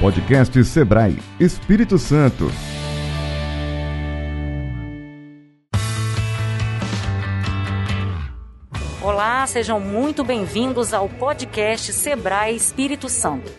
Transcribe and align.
Podcast 0.00 0.64
Sebrae 0.64 1.18
Espírito 1.38 1.98
Santo. 1.98 2.46
Olá, 9.02 9.46
sejam 9.46 9.78
muito 9.78 10.24
bem-vindos 10.24 10.94
ao 10.94 11.06
podcast 11.06 11.92
Sebrae 11.92 12.56
Espírito 12.56 13.10
Santo. 13.10 13.52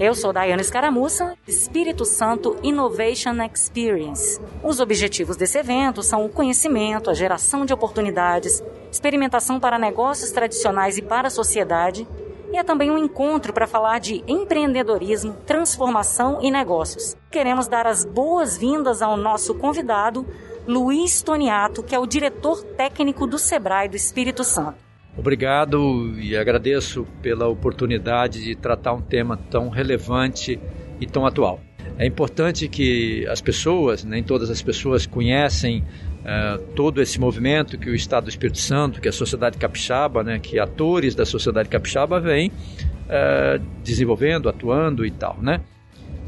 Eu 0.00 0.12
sou 0.12 0.32
Daiane 0.32 0.60
Escaramuça, 0.60 1.36
Espírito 1.46 2.04
Santo 2.04 2.56
Innovation 2.64 3.40
Experience. 3.44 4.40
Os 4.64 4.80
objetivos 4.80 5.36
desse 5.36 5.58
evento 5.58 6.02
são 6.02 6.26
o 6.26 6.28
conhecimento, 6.28 7.10
a 7.10 7.14
geração 7.14 7.64
de 7.64 7.72
oportunidades, 7.72 8.60
experimentação 8.90 9.60
para 9.60 9.78
negócios 9.78 10.32
tradicionais 10.32 10.98
e 10.98 11.02
para 11.02 11.28
a 11.28 11.30
sociedade, 11.30 12.08
e 12.52 12.56
é 12.56 12.62
também 12.62 12.90
um 12.90 12.98
encontro 12.98 13.52
para 13.52 13.66
falar 13.66 13.98
de 13.98 14.22
empreendedorismo, 14.26 15.34
transformação 15.46 16.38
e 16.42 16.50
negócios. 16.50 17.16
Queremos 17.30 17.68
dar 17.68 17.86
as 17.86 18.04
boas-vindas 18.04 19.02
ao 19.02 19.16
nosso 19.16 19.54
convidado, 19.54 20.26
Luiz 20.66 21.22
Toniato, 21.22 21.82
que 21.82 21.94
é 21.94 21.98
o 21.98 22.06
diretor 22.06 22.62
técnico 22.62 23.26
do 23.26 23.38
Sebrae 23.38 23.88
do 23.88 23.96
Espírito 23.96 24.42
Santo. 24.42 24.78
Obrigado 25.16 26.14
e 26.18 26.36
agradeço 26.36 27.06
pela 27.22 27.48
oportunidade 27.48 28.44
de 28.44 28.54
tratar 28.54 28.92
um 28.92 29.00
tema 29.00 29.36
tão 29.50 29.70
relevante 29.70 30.60
e 31.00 31.06
tão 31.06 31.24
atual. 31.24 31.60
É 31.98 32.06
importante 32.06 32.68
que 32.68 33.26
as 33.26 33.40
pessoas, 33.40 34.04
nem 34.04 34.22
todas 34.22 34.50
as 34.50 34.60
pessoas 34.60 35.06
conhecem 35.06 35.82
uh, 36.26 36.58
todo 36.74 37.00
esse 37.00 37.20
movimento 37.20 37.78
que 37.78 37.88
o 37.88 37.94
Estado 37.94 38.24
do 38.24 38.30
Espírito 38.30 38.58
Santo, 38.58 39.00
que 39.00 39.08
a 39.08 39.12
sociedade 39.12 39.56
capixaba, 39.56 40.24
né, 40.24 40.38
que 40.40 40.58
atores 40.58 41.14
da 41.14 41.24
sociedade 41.24 41.68
capixaba 41.68 42.18
vêm 42.18 42.50
uh, 42.50 43.62
desenvolvendo, 43.84 44.48
atuando 44.48 45.06
e 45.06 45.10
tal, 45.10 45.38
né? 45.40 45.60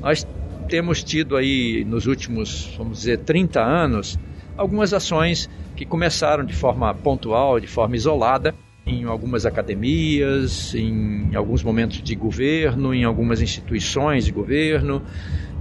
Nós 0.01 0.25
temos 0.69 1.03
tido 1.03 1.37
aí 1.37 1.85
nos 1.85 2.07
últimos, 2.07 2.73
vamos 2.79 2.99
dizer, 2.99 3.19
30 3.19 3.61
anos, 3.61 4.19
algumas 4.57 4.95
ações 4.95 5.51
que 5.75 5.85
começaram 5.85 6.45
de 6.45 6.55
forma 6.55 6.95
pontual, 6.95 7.59
de 7.59 7.67
forma 7.67 7.97
isolada, 7.97 8.55
em 8.87 9.05
algumas 9.05 9.45
academias, 9.45 10.75
em 10.75 11.35
alguns 11.35 11.63
momentos 11.63 12.03
de 12.03 12.15
governo, 12.15 12.95
em 12.95 13.05
algumas 13.05 13.43
instituições 13.43 14.25
de 14.25 14.33
governo, 14.33 15.03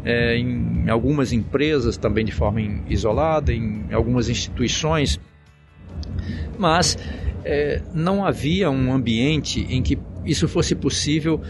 é, 0.04 0.38
em 0.38 0.90
algumas 0.90 1.34
empresas 1.34 1.98
também 1.98 2.26
de 2.26 2.32
forma 2.32 2.62
isolada, 2.88 3.54
em 3.54 3.86
algumas 3.92 4.30
instituições, 4.30 5.20
mas 6.58 6.98
é, 7.44 7.82
não 7.94 8.26
havia 8.26 8.70
um 8.70 8.94
ambiente 8.94 9.66
em 9.70 9.82
que 9.82 9.98
isso 10.26 10.48
fosse 10.48 10.76
possível 10.76 11.42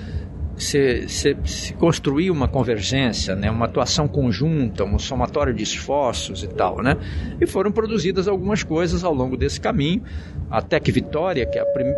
se, 0.58 1.08
se, 1.08 1.38
se, 1.46 1.74
construir 1.74 2.32
uma 2.32 2.48
convergência, 2.48 3.36
né, 3.36 3.50
uma 3.50 3.66
atuação 3.66 4.08
conjunta, 4.08 4.84
um 4.84 4.98
somatório 4.98 5.54
de 5.54 5.64
esforços 5.64 6.44
e 6.44 6.48
tal, 6.48 6.82
né? 6.82 6.98
E 7.40 7.46
foram 7.46 7.72
produzidas 7.72 8.28
algumas 8.28 8.64
coisas 8.64 9.04
ao 9.04 9.14
longo 9.14 9.38
desse 9.38 9.62
caminho, 9.62 10.02
até 10.50 10.80
que 10.80 10.92
Vitória, 10.92 11.46
que 11.46 11.60
é 11.60 11.62
a 11.62 11.66
prim 11.66 11.94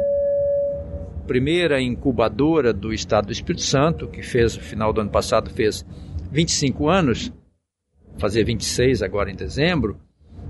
primeira 1.26 1.80
incubadora 1.80 2.74
do 2.74 2.92
Estado 2.92 3.28
do 3.28 3.32
Espírito 3.32 3.62
Santo, 3.62 4.08
que 4.08 4.24
fez 4.24 4.58
no 4.58 4.64
final 4.64 4.92
do 4.92 5.00
ano 5.00 5.12
passado 5.12 5.52
fez 5.52 5.86
25 6.32 6.88
anos, 6.88 7.34
fazer 8.18 8.44
26 8.44 9.02
agora 9.02 9.32
em 9.32 9.36
dezembro, 9.36 10.00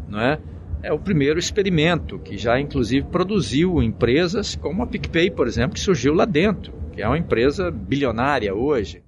não 0.07 0.19
é? 0.19 0.39
É 0.81 0.93
o 0.93 0.99
primeiro 0.99 1.37
experimento 1.37 2.17
que 2.19 2.37
já 2.37 2.59
inclusive 2.59 3.05
produziu 3.07 3.83
empresas 3.83 4.55
como 4.55 4.81
a 4.81 4.87
PicPay, 4.87 5.29
por 5.31 5.47
exemplo, 5.47 5.73
que 5.73 5.79
surgiu 5.79 6.13
lá 6.13 6.25
dentro 6.25 6.79
que 6.99 7.03
é 7.03 7.07
uma 7.07 7.17
empresa 7.17 7.71
bilionária 7.71 8.53
hoje, 8.53 9.01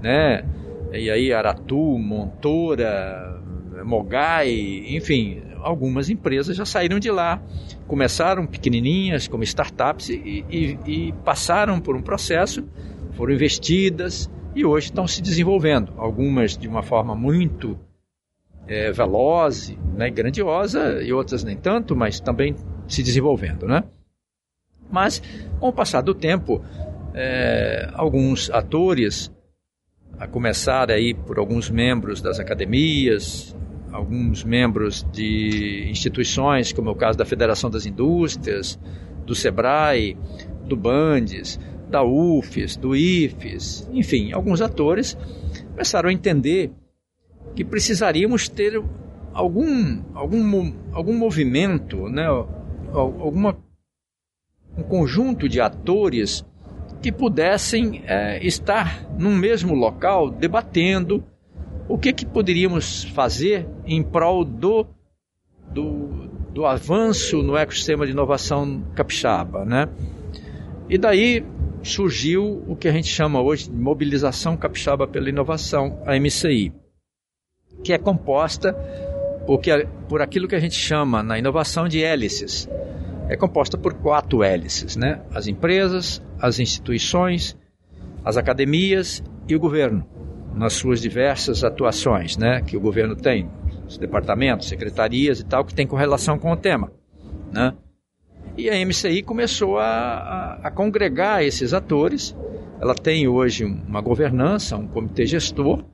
né? 0.00 0.42
E 0.90 1.10
aí 1.10 1.34
Aratu, 1.34 1.76
Montora, 1.98 3.42
Mogai, 3.84 4.50
enfim, 4.88 5.42
algumas 5.60 6.08
empresas 6.08 6.56
já 6.56 6.64
saíram 6.64 6.98
de 6.98 7.10
lá, 7.10 7.42
começaram 7.86 8.46
pequenininhas 8.46 9.28
como 9.28 9.42
startups 9.42 10.08
e, 10.08 10.46
e, 10.50 10.78
e 10.86 11.12
passaram 11.26 11.78
por 11.78 11.94
um 11.94 12.00
processo, 12.00 12.66
foram 13.12 13.34
investidas 13.34 14.30
e 14.56 14.64
hoje 14.64 14.86
estão 14.86 15.06
se 15.06 15.20
desenvolvendo. 15.20 15.92
Algumas 15.98 16.56
de 16.56 16.66
uma 16.66 16.82
forma 16.82 17.14
muito 17.14 17.78
é, 18.66 18.90
veloz, 18.90 19.76
né, 19.94 20.08
grandiosa 20.10 21.02
e 21.02 21.12
outras 21.12 21.44
nem 21.44 21.56
tanto, 21.56 21.94
mas 21.94 22.18
também 22.18 22.56
se 22.88 23.02
desenvolvendo, 23.02 23.68
né? 23.68 23.84
Mas 24.90 25.22
com 25.60 25.68
o 25.68 25.72
passar 25.72 26.00
do 26.00 26.14
tempo, 26.14 26.64
é, 27.12 27.90
alguns 27.92 28.48
atores, 28.50 29.30
a 30.18 30.26
começar 30.26 30.90
aí 30.90 31.12
por 31.12 31.38
alguns 31.38 31.68
membros 31.68 32.22
das 32.22 32.40
academias, 32.40 33.54
alguns 33.92 34.42
membros 34.42 35.06
de 35.12 35.86
instituições, 35.90 36.72
como 36.72 36.88
é 36.88 36.92
o 36.92 36.96
caso 36.96 37.18
da 37.18 37.26
Federação 37.26 37.68
das 37.68 37.84
Indústrias, 37.84 38.78
do 39.26 39.34
SEBRAE, 39.34 40.16
do 40.64 40.76
BANDES, 40.76 41.60
da 41.88 42.02
UFES, 42.02 42.76
do 42.76 42.96
IFES, 42.96 43.88
enfim, 43.92 44.32
alguns 44.32 44.60
atores 44.60 45.16
começaram 45.70 46.08
a 46.08 46.12
entender 46.12 46.72
que 47.54 47.64
precisaríamos 47.64 48.48
ter 48.48 48.82
algum, 49.32 50.02
algum, 50.14 50.72
algum 50.92 51.14
movimento, 51.14 52.08
né, 52.08 52.26
alguma, 52.92 53.56
um 54.76 54.82
conjunto 54.82 55.48
de 55.48 55.60
atores 55.60 56.44
que 57.00 57.12
pudessem 57.12 58.02
é, 58.06 58.44
estar 58.44 59.06
num 59.18 59.36
mesmo 59.36 59.74
local 59.74 60.30
debatendo 60.30 61.22
o 61.88 61.96
que, 61.96 62.12
que 62.12 62.26
poderíamos 62.26 63.04
fazer 63.04 63.68
em 63.84 64.02
prol 64.02 64.44
do, 64.44 64.86
do, 65.70 66.28
do 66.52 66.66
avanço 66.66 67.42
no 67.42 67.56
ecossistema 67.56 68.06
de 68.06 68.12
inovação 68.12 68.82
capixaba, 68.94 69.64
né? 69.64 69.88
E 70.88 70.98
daí 70.98 71.44
surgiu 71.88 72.64
o 72.66 72.76
que 72.76 72.88
a 72.88 72.92
gente 72.92 73.08
chama 73.08 73.40
hoje 73.40 73.70
de 73.70 73.76
Mobilização 73.76 74.56
Capixaba 74.56 75.06
pela 75.06 75.28
Inovação, 75.28 76.02
a 76.06 76.18
MCI, 76.18 76.72
que 77.82 77.92
é 77.92 77.98
composta 77.98 78.72
por, 79.46 79.60
que, 79.60 79.86
por 80.08 80.20
aquilo 80.20 80.48
que 80.48 80.54
a 80.54 80.60
gente 80.60 80.74
chama 80.74 81.22
na 81.22 81.38
inovação 81.38 81.88
de 81.88 82.02
hélices, 82.02 82.68
é 83.28 83.36
composta 83.36 83.76
por 83.76 83.94
quatro 83.94 84.42
hélices, 84.42 84.96
né? 84.96 85.22
As 85.34 85.46
empresas, 85.46 86.22
as 86.40 86.58
instituições, 86.58 87.56
as 88.24 88.36
academias 88.36 89.22
e 89.48 89.54
o 89.54 89.60
governo, 89.60 90.06
nas 90.54 90.72
suas 90.72 91.00
diversas 91.00 91.64
atuações, 91.64 92.36
né? 92.36 92.62
Que 92.62 92.76
o 92.76 92.80
governo 92.80 93.14
tem, 93.14 93.50
os 93.86 93.98
departamentos, 93.98 94.68
secretarias 94.68 95.40
e 95.40 95.44
tal, 95.44 95.64
que 95.64 95.74
tem 95.74 95.86
correlação 95.86 96.38
com 96.38 96.52
o 96.52 96.56
tema, 96.56 96.92
né? 97.52 97.74
E 98.56 98.70
a 98.70 98.86
MCI 98.86 99.22
começou 99.22 99.78
a, 99.78 99.84
a, 99.84 100.68
a 100.68 100.70
congregar 100.70 101.42
esses 101.42 101.74
atores. 101.74 102.34
Ela 102.80 102.94
tem 102.94 103.28
hoje 103.28 103.64
uma 103.64 104.00
governança, 104.00 104.76
um 104.76 104.86
comitê 104.86 105.26
gestor, 105.26 105.84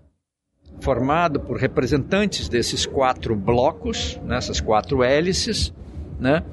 formado 0.81 1.41
por 1.41 1.57
representantes 1.57 2.49
desses 2.49 2.87
quatro 2.87 3.35
blocos, 3.35 4.21
nessas 4.25 4.61
né? 4.61 4.67
quatro 4.67 5.03
hélices, 5.03 5.75
né? 6.21 6.45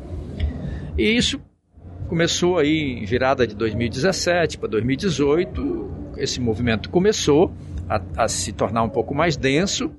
E 0.97 1.15
isso 1.15 1.39
começou 2.07 2.57
aí 2.57 2.99
em 3.01 3.05
virada 3.05 3.45
de 3.45 3.55
2017 3.55 4.57
para 4.57 4.67
2018, 4.67 5.89
esse 6.17 6.41
movimento 6.41 6.89
começou 6.89 7.53
a, 7.87 8.01
a, 8.17 8.27
se 8.27 8.51
tornar 8.51 8.81
um 8.81 8.89
pouco 8.89 9.13
mais 9.13 9.37
denso. 9.37 9.91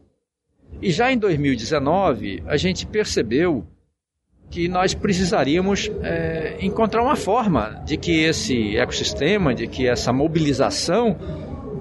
E 0.83 0.91
já 0.91 1.13
em 1.13 1.19
2019 1.19 2.43
a 2.47 2.57
gente 2.57 2.85
percebeu 2.85 3.65
que 4.51 4.67
nós 4.67 4.93
precisaríamos 4.93 5.91
é, 6.03 6.57
encontrar 6.61 7.03
uma 7.03 7.15
forma 7.15 7.81
de 7.85 7.97
que 7.97 8.25
esse 8.25 8.77
ecossistema, 8.77 9.55
de 9.55 9.69
que 9.69 9.87
essa 9.87 10.13
mobilização 10.13 11.17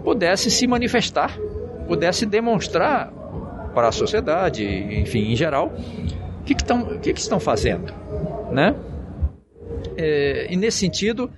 pudesse 0.03 0.51
se 0.51 0.67
manifestar, 0.67 1.35
pudesse 1.87 2.27
demonstrar 2.27 3.11
para 3.73 3.87
a 3.87 3.91
sociedade, 3.91 4.63
enfim, 4.63 5.31
em 5.31 5.35
geral, 5.35 5.73
o 6.41 6.43
que, 6.43 6.53
que, 6.53 6.63
que, 7.01 7.13
que 7.13 7.19
estão 7.19 7.39
fazendo, 7.39 7.91
né? 8.51 8.75
É, 9.97 10.47
e 10.49 10.55
nesse 10.55 10.77
sentido, 10.77 11.31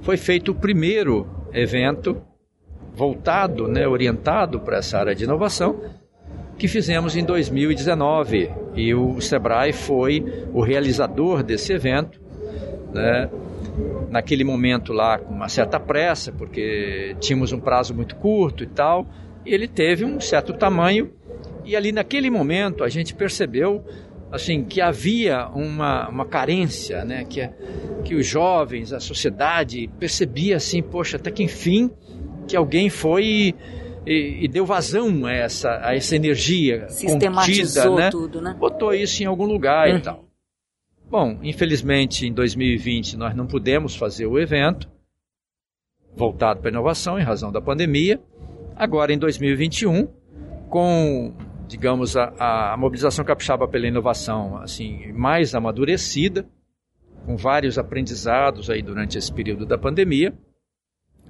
foi 0.00 0.16
feito 0.16 0.52
o 0.52 0.54
primeiro 0.54 1.26
evento 1.52 2.22
voltado, 2.94 3.68
né, 3.68 3.86
orientado 3.86 4.58
para 4.60 4.78
essa 4.78 4.98
área 4.98 5.14
de 5.14 5.24
inovação, 5.24 5.80
que 6.58 6.68
fizemos 6.68 7.16
em 7.16 7.24
2019. 7.24 8.50
E 8.74 8.94
o 8.94 9.20
Sebrae 9.20 9.72
foi 9.72 10.24
o 10.52 10.60
realizador 10.60 11.42
desse 11.42 11.72
evento. 11.72 12.20
Né, 12.92 13.28
naquele 14.10 14.42
momento 14.42 14.92
lá, 14.92 15.18
com 15.18 15.34
uma 15.34 15.48
certa 15.48 15.78
pressa, 15.78 16.32
porque 16.32 17.14
tínhamos 17.20 17.52
um 17.52 17.60
prazo 17.60 17.94
muito 17.94 18.16
curto 18.16 18.64
e 18.64 18.66
tal, 18.66 19.06
ele 19.44 19.68
teve 19.68 20.04
um 20.04 20.20
certo 20.20 20.52
tamanho. 20.52 21.12
E 21.64 21.76
ali 21.76 21.92
naquele 21.92 22.30
momento 22.30 22.82
a 22.82 22.88
gente 22.88 23.14
percebeu 23.14 23.84
assim 24.32 24.64
que 24.64 24.80
havia 24.80 25.48
uma, 25.48 26.08
uma 26.08 26.24
carência, 26.24 27.04
né? 27.04 27.24
Que, 27.24 27.48
que 28.04 28.14
os 28.14 28.26
jovens, 28.26 28.92
a 28.92 29.00
sociedade 29.00 29.88
percebia 29.98 30.56
assim, 30.56 30.82
poxa, 30.82 31.16
até 31.16 31.30
que 31.30 31.42
enfim 31.42 31.90
que 32.46 32.56
alguém 32.56 32.88
foi 32.88 33.54
e, 34.08 34.44
e, 34.44 34.48
deu 34.48 34.64
vazão 34.64 35.26
a 35.26 35.32
essa, 35.32 35.80
a 35.82 35.94
essa 35.94 36.16
energia 36.16 36.88
Sistematizou 36.88 37.90
contida, 37.90 38.04
né? 38.04 38.10
tudo, 38.10 38.40
né? 38.40 38.56
Botou 38.58 38.94
isso 38.94 39.22
em 39.22 39.26
algum 39.26 39.44
lugar 39.44 39.88
Uhum. 39.88 39.96
e 39.96 40.00
tal. 40.00 40.24
Bom, 41.10 41.38
infelizmente 41.42 42.26
em 42.26 42.32
2020 42.32 43.16
nós 43.16 43.34
não 43.34 43.46
pudemos 43.46 43.94
fazer 43.96 44.26
o 44.26 44.38
evento 44.38 44.88
voltado 46.14 46.60
para 46.60 46.70
a 46.70 46.72
inovação 46.72 47.18
em 47.18 47.22
razão 47.22 47.52
da 47.52 47.60
pandemia. 47.60 48.20
Agora 48.76 49.12
em 49.12 49.18
2021, 49.18 50.08
com 50.68 51.32
digamos 51.66 52.16
a, 52.16 52.72
a 52.72 52.76
mobilização 52.76 53.24
capixaba 53.24 53.68
pela 53.68 53.86
inovação 53.86 54.56
assim 54.58 55.12
mais 55.12 55.54
amadurecida, 55.54 56.46
com 57.26 57.36
vários 57.36 57.78
aprendizados 57.78 58.70
aí 58.70 58.82
durante 58.82 59.18
esse 59.18 59.32
período 59.32 59.66
da 59.66 59.76
pandemia, 59.76 60.32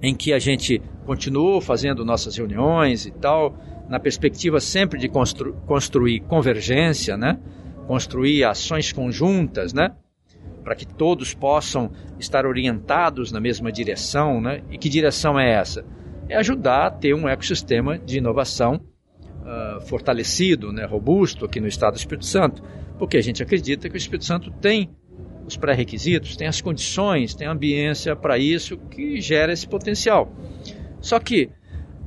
em 0.01 0.15
que 0.15 0.33
a 0.33 0.39
gente 0.39 0.81
continuou 1.05 1.59
fazendo 1.59 2.05
nossas 2.05 2.37
reuniões 2.37 3.05
e 3.05 3.11
tal, 3.11 3.57
na 3.89 3.99
perspectiva 3.99 4.59
sempre 4.59 4.99
de 4.99 5.09
constru 5.09 5.53
construir 5.65 6.21
convergência, 6.21 7.17
né? 7.17 7.39
construir 7.87 8.43
ações 8.43 8.91
conjuntas, 8.91 9.73
né? 9.73 9.91
para 10.63 10.75
que 10.75 10.85
todos 10.85 11.33
possam 11.33 11.91
estar 12.19 12.45
orientados 12.45 13.31
na 13.31 13.39
mesma 13.39 13.71
direção. 13.71 14.39
Né? 14.39 14.61
E 14.69 14.77
que 14.77 14.87
direção 14.87 15.39
é 15.39 15.51
essa? 15.51 15.83
É 16.27 16.37
ajudar 16.37 16.85
a 16.85 16.91
ter 16.91 17.15
um 17.15 17.27
ecossistema 17.27 17.97
de 17.97 18.19
inovação 18.19 18.75
uh, 18.75 19.81
fortalecido, 19.87 20.71
né? 20.71 20.85
robusto 20.85 21.45
aqui 21.45 21.59
no 21.59 21.67
Estado 21.67 21.93
do 21.93 21.97
Espírito 21.97 22.27
Santo, 22.27 22.61
porque 22.99 23.17
a 23.17 23.21
gente 23.21 23.41
acredita 23.41 23.89
que 23.89 23.95
o 23.95 23.97
Espírito 23.97 24.25
Santo 24.25 24.51
tem 24.51 24.91
os 25.49 25.57
pré-requisitos, 25.57 26.37
tem 26.37 26.47
as 26.47 26.61
condições, 26.61 27.35
tem 27.35 27.47
a 27.47 27.51
ambiência 27.51 28.15
para 28.15 28.37
isso 28.37 28.77
que 28.77 29.19
gera 29.19 29.51
esse 29.51 29.67
potencial. 29.67 30.31
Só 31.01 31.19
que 31.19 31.49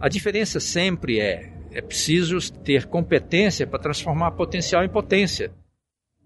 a 0.00 0.08
diferença 0.08 0.58
sempre 0.60 1.20
é 1.20 1.52
é 1.72 1.80
preciso 1.80 2.38
ter 2.62 2.86
competência 2.86 3.66
para 3.66 3.78
transformar 3.78 4.32
potencial 4.32 4.84
em 4.84 4.88
potência. 4.88 5.52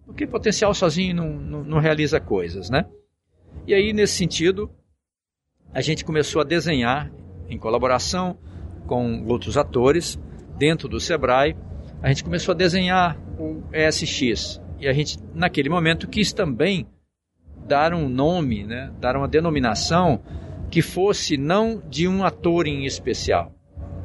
Porque 0.05 0.27
potencial 0.27 0.75
sozinho 0.75 1.15
não, 1.15 1.33
não, 1.33 1.65
não, 1.65 1.79
realiza 1.79 2.21
coisas, 2.21 2.69
né? 2.69 2.87
E 3.67 3.75
aí, 3.75 3.93
nesse 3.93 4.15
sentido, 4.15 4.71
a 5.73 5.81
gente 5.81 6.05
começou 6.05 6.41
a 6.41 6.45
desenhar, 6.45 7.11
em 7.49 7.59
colaboração 7.59 8.39
com 8.87 9.25
outros 9.27 9.57
atores, 9.57 10.19
dentro 10.59 10.89
do 10.89 11.01
Sebrae, 11.01 11.57
a 12.03 12.09
gente 12.09 12.25
começou 12.25 12.53
a 12.53 12.57
desenhar 12.57 13.19
o 13.39 13.63
ESX. 13.73 14.61
E 14.79 14.89
a 14.89 14.93
gente, 14.93 15.19
naquele 15.35 15.69
momento, 15.69 16.09
quis 16.09 16.33
também 16.33 16.87
dar 17.67 17.93
um 17.93 18.09
nome, 18.09 18.65
né, 18.65 18.91
dar 19.01 19.17
uma 19.17 19.29
denominação 19.29 20.21
que 20.71 20.83
fosse 20.83 21.37
não 21.37 21.83
de 21.89 22.09
um 22.09 22.25
ator 22.25 22.67
em 22.67 22.85
especial, 22.85 23.53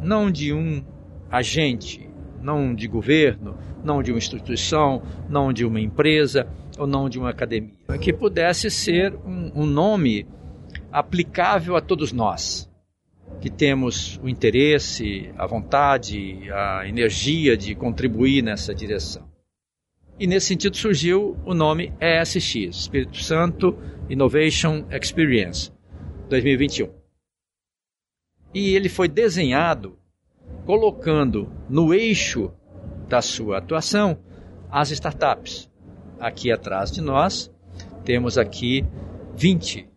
não 0.02 0.32
de 0.32 0.54
um 0.54 0.84
agente, 1.30 2.10
não 2.42 2.74
de 2.74 2.88
governo, 2.88 3.58
não 3.84 4.02
de 4.02 4.12
uma 4.12 4.18
instituição, 4.18 5.02
não 5.30 5.54
de 5.54 5.66
uma 5.66 5.80
empresa 5.80 6.48
ou 6.78 6.88
não 6.88 7.10
de 7.10 7.20
uma 7.20 7.30
academia, 7.30 7.74
que 8.00 8.12
pudesse 8.12 8.70
ser 8.70 9.14
um, 9.26 9.52
um 9.56 9.66
nome 9.66 10.28
aplicável 10.92 11.76
a 11.76 11.82
todos 11.82 12.12
nós, 12.12 12.70
que 13.40 13.50
temos 13.50 14.20
o 14.24 14.30
interesse, 14.30 15.32
a 15.38 15.46
vontade, 15.48 16.52
a 16.52 16.88
energia 16.88 17.56
de 17.56 17.74
contribuir 17.76 18.44
nessa 18.44 18.74
direção. 18.74 19.31
E 20.20 20.28
nesse 20.28 20.48
sentido 20.48 20.78
surgiu 20.78 21.38
o 21.46 21.54
nome 21.54 21.94
ESX, 22.00 22.56
Espírito 22.56 23.18
Santo 23.18 23.78
Innovation 24.10 24.86
Experience 24.92 25.72
2021. 26.30 26.90
E 28.54 28.76
ele 28.76 28.90
foi 28.90 29.08
desenhado 29.08 29.98
colocando 30.66 31.52
no 31.70 31.94
eixo 31.94 32.52
da 33.08 33.22
sua 33.22 33.58
atuação 33.58 34.20
as 34.70 34.92
startups. 34.92 35.70
Aqui 36.20 36.52
atrás 36.52 36.92
de 36.92 37.02
nós 37.02 37.52
temos 38.06 38.38
aqui 38.38 38.86
20, 39.36 39.90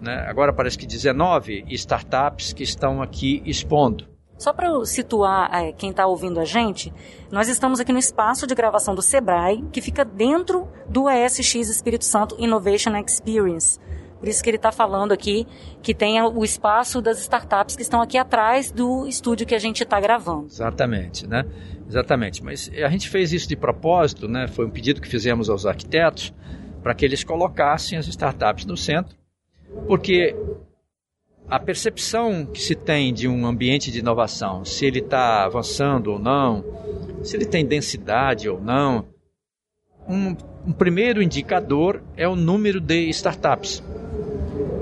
né? 0.00 0.24
agora 0.26 0.52
parece 0.52 0.78
que 0.78 0.86
19 0.86 1.64
startups 1.68 2.52
que 2.52 2.62
estão 2.62 3.02
aqui 3.02 3.42
expondo. 3.44 4.09
Só 4.40 4.54
para 4.54 4.86
situar 4.86 5.50
é, 5.52 5.70
quem 5.70 5.90
está 5.90 6.06
ouvindo 6.06 6.40
a 6.40 6.46
gente, 6.46 6.90
nós 7.30 7.46
estamos 7.46 7.78
aqui 7.78 7.92
no 7.92 7.98
espaço 7.98 8.46
de 8.46 8.54
gravação 8.54 8.94
do 8.94 9.02
Sebrae, 9.02 9.62
que 9.70 9.82
fica 9.82 10.02
dentro 10.02 10.66
do 10.88 11.10
ESX 11.10 11.68
Espírito 11.68 12.06
Santo 12.06 12.36
Innovation 12.38 12.96
Experience. 12.96 13.78
Por 14.18 14.26
isso 14.26 14.42
que 14.42 14.48
ele 14.48 14.56
está 14.56 14.72
falando 14.72 15.12
aqui 15.12 15.46
que 15.82 15.92
tem 15.92 16.22
o 16.22 16.42
espaço 16.42 17.02
das 17.02 17.20
startups 17.20 17.76
que 17.76 17.82
estão 17.82 18.00
aqui 18.00 18.16
atrás 18.16 18.72
do 18.72 19.06
estúdio 19.06 19.46
que 19.46 19.54
a 19.54 19.58
gente 19.58 19.82
está 19.82 20.00
gravando. 20.00 20.46
Exatamente, 20.46 21.26
né? 21.26 21.44
Exatamente. 21.86 22.42
Mas 22.42 22.70
a 22.82 22.88
gente 22.88 23.10
fez 23.10 23.34
isso 23.34 23.46
de 23.46 23.56
propósito, 23.56 24.26
né? 24.26 24.48
Foi 24.48 24.64
um 24.64 24.70
pedido 24.70 25.02
que 25.02 25.08
fizemos 25.08 25.50
aos 25.50 25.66
arquitetos 25.66 26.32
para 26.82 26.94
que 26.94 27.04
eles 27.04 27.22
colocassem 27.22 27.98
as 27.98 28.06
startups 28.08 28.64
no 28.64 28.74
centro, 28.74 29.14
porque 29.86 30.34
a 31.48 31.58
percepção 31.58 32.46
que 32.46 32.60
se 32.60 32.74
tem 32.74 33.12
de 33.12 33.26
um 33.26 33.46
ambiente 33.46 33.90
de 33.90 33.98
inovação, 33.98 34.64
se 34.64 34.86
ele 34.86 35.00
está 35.00 35.44
avançando 35.44 36.12
ou 36.12 36.18
não, 36.18 36.64
se 37.22 37.36
ele 37.36 37.44
tem 37.44 37.64
densidade 37.66 38.48
ou 38.48 38.60
não, 38.60 39.06
um, 40.08 40.36
um, 40.66 40.72
primeiro 40.72 41.22
indicador 41.22 42.02
é 42.16 42.26
o 42.26 42.36
número 42.36 42.80
de 42.80 43.08
startups. 43.10 43.82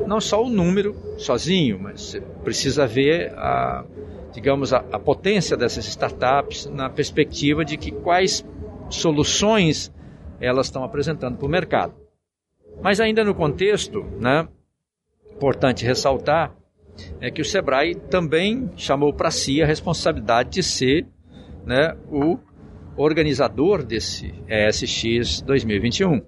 Não 0.07 0.21
só 0.21 0.43
o 0.43 0.49
número 0.49 0.95
sozinho, 1.19 1.79
mas 1.79 2.01
você 2.01 2.21
precisa 2.21 2.87
ver 2.87 3.33
a, 3.37 3.85
digamos, 4.33 4.73
a, 4.73 4.79
a 4.93 4.99
potência 4.99 5.57
dessas 5.57 5.87
startups 5.87 6.67
na 6.67 6.89
perspectiva 6.89 7.65
de 7.65 7.77
que 7.77 7.91
quais 7.91 8.45
soluções 8.89 9.93
elas 10.41 10.67
estão 10.67 10.85
apresentando 10.85 11.37
para 11.37 11.47
o 11.47 11.51
mercado. 11.51 11.95
Mas 12.81 13.01
ainda 13.01 13.25
no 13.25 13.35
contexto, 13.35 14.05
né, 14.19 14.49
importante 15.39 15.85
ressaltar 15.87 16.53
é 17.21 17.31
que 17.31 17.41
o 17.41 17.45
Sebrae 17.45 17.95
também 17.95 18.71
chamou 18.77 19.13
para 19.13 19.31
si 19.31 19.63
a 19.63 19.67
responsabilidade 19.67 20.51
de 20.51 20.63
ser 20.65 21.07
né, 21.65 21.97
o 22.11 22.39
organizador 22.97 23.85
desse 23.85 24.35
ESX 24.49 25.41
2021. 25.43 26.21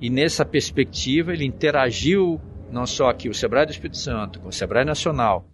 E 0.00 0.08
nessa 0.08 0.44
perspectiva 0.44 1.32
ele 1.32 1.44
interagiu 1.44 2.40
não 2.70 2.86
só 2.86 3.08
aqui 3.08 3.28
o 3.28 3.34
Sebrae 3.34 3.66
do 3.66 3.72
Espírito 3.72 3.96
Santo, 3.96 4.38
com 4.38 4.48
o 4.48 4.52
Sebrae 4.52 4.84
Nacional 4.84 5.44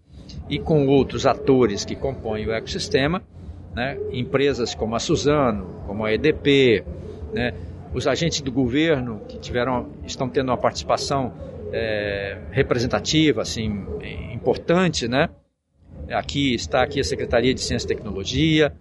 e 0.50 0.58
com 0.58 0.86
outros 0.86 1.24
atores 1.24 1.82
que 1.82 1.96
compõem 1.96 2.46
o 2.46 2.52
ecossistema, 2.52 3.22
né, 3.74 3.98
empresas 4.12 4.74
como 4.74 4.94
a 4.94 4.98
Suzano, 4.98 5.82
como 5.86 6.04
a 6.04 6.12
EDP, 6.12 6.84
né, 7.32 7.54
os 7.94 8.06
agentes 8.06 8.42
do 8.42 8.52
governo 8.52 9.22
que 9.28 9.38
tiveram, 9.38 9.92
estão 10.04 10.28
tendo 10.28 10.50
uma 10.50 10.58
participação 10.58 11.32
é, 11.76 12.38
representativa, 12.52 13.42
assim, 13.42 13.84
importante, 14.32 15.08
né? 15.08 15.28
Aqui 16.08 16.54
está 16.54 16.82
aqui 16.82 17.00
a 17.00 17.04
Secretaria 17.04 17.52
de 17.52 17.60
Ciência 17.60 17.86
e 17.86 17.88
Tecnologia, 17.88 18.72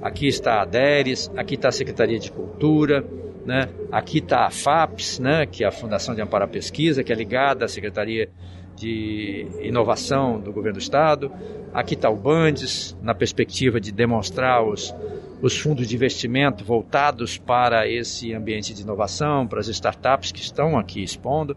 aqui 0.00 0.26
está 0.26 0.62
a 0.62 0.64
DERES, 0.64 1.30
aqui 1.36 1.56
está 1.56 1.68
a 1.68 1.72
Secretaria 1.72 2.18
de 2.18 2.32
Cultura, 2.32 3.04
né? 3.44 3.68
Aqui 3.92 4.18
está 4.18 4.46
a 4.46 4.50
FAPES, 4.50 5.18
né? 5.18 5.44
Que 5.44 5.62
é 5.62 5.66
a 5.66 5.70
Fundação 5.70 6.14
de 6.14 6.22
Amparo 6.22 6.44
à 6.44 6.48
Pesquisa, 6.48 7.04
que 7.04 7.12
é 7.12 7.14
ligada 7.14 7.66
à 7.66 7.68
Secretaria 7.68 8.30
de 8.74 9.46
Inovação 9.60 10.40
do 10.40 10.50
Governo 10.50 10.78
do 10.78 10.82
Estado. 10.82 11.30
Aqui 11.74 11.92
está 11.94 12.08
o 12.08 12.16
Bandes, 12.16 12.96
na 13.02 13.14
perspectiva 13.14 13.78
de 13.78 13.92
demonstrar 13.92 14.64
os, 14.64 14.94
os 15.42 15.58
fundos 15.58 15.86
de 15.86 15.94
investimento 15.94 16.64
voltados 16.64 17.36
para 17.36 17.86
esse 17.86 18.32
ambiente 18.32 18.72
de 18.72 18.80
inovação, 18.80 19.46
para 19.46 19.60
as 19.60 19.68
startups 19.68 20.32
que 20.32 20.40
estão 20.40 20.78
aqui 20.78 21.02
expondo. 21.02 21.54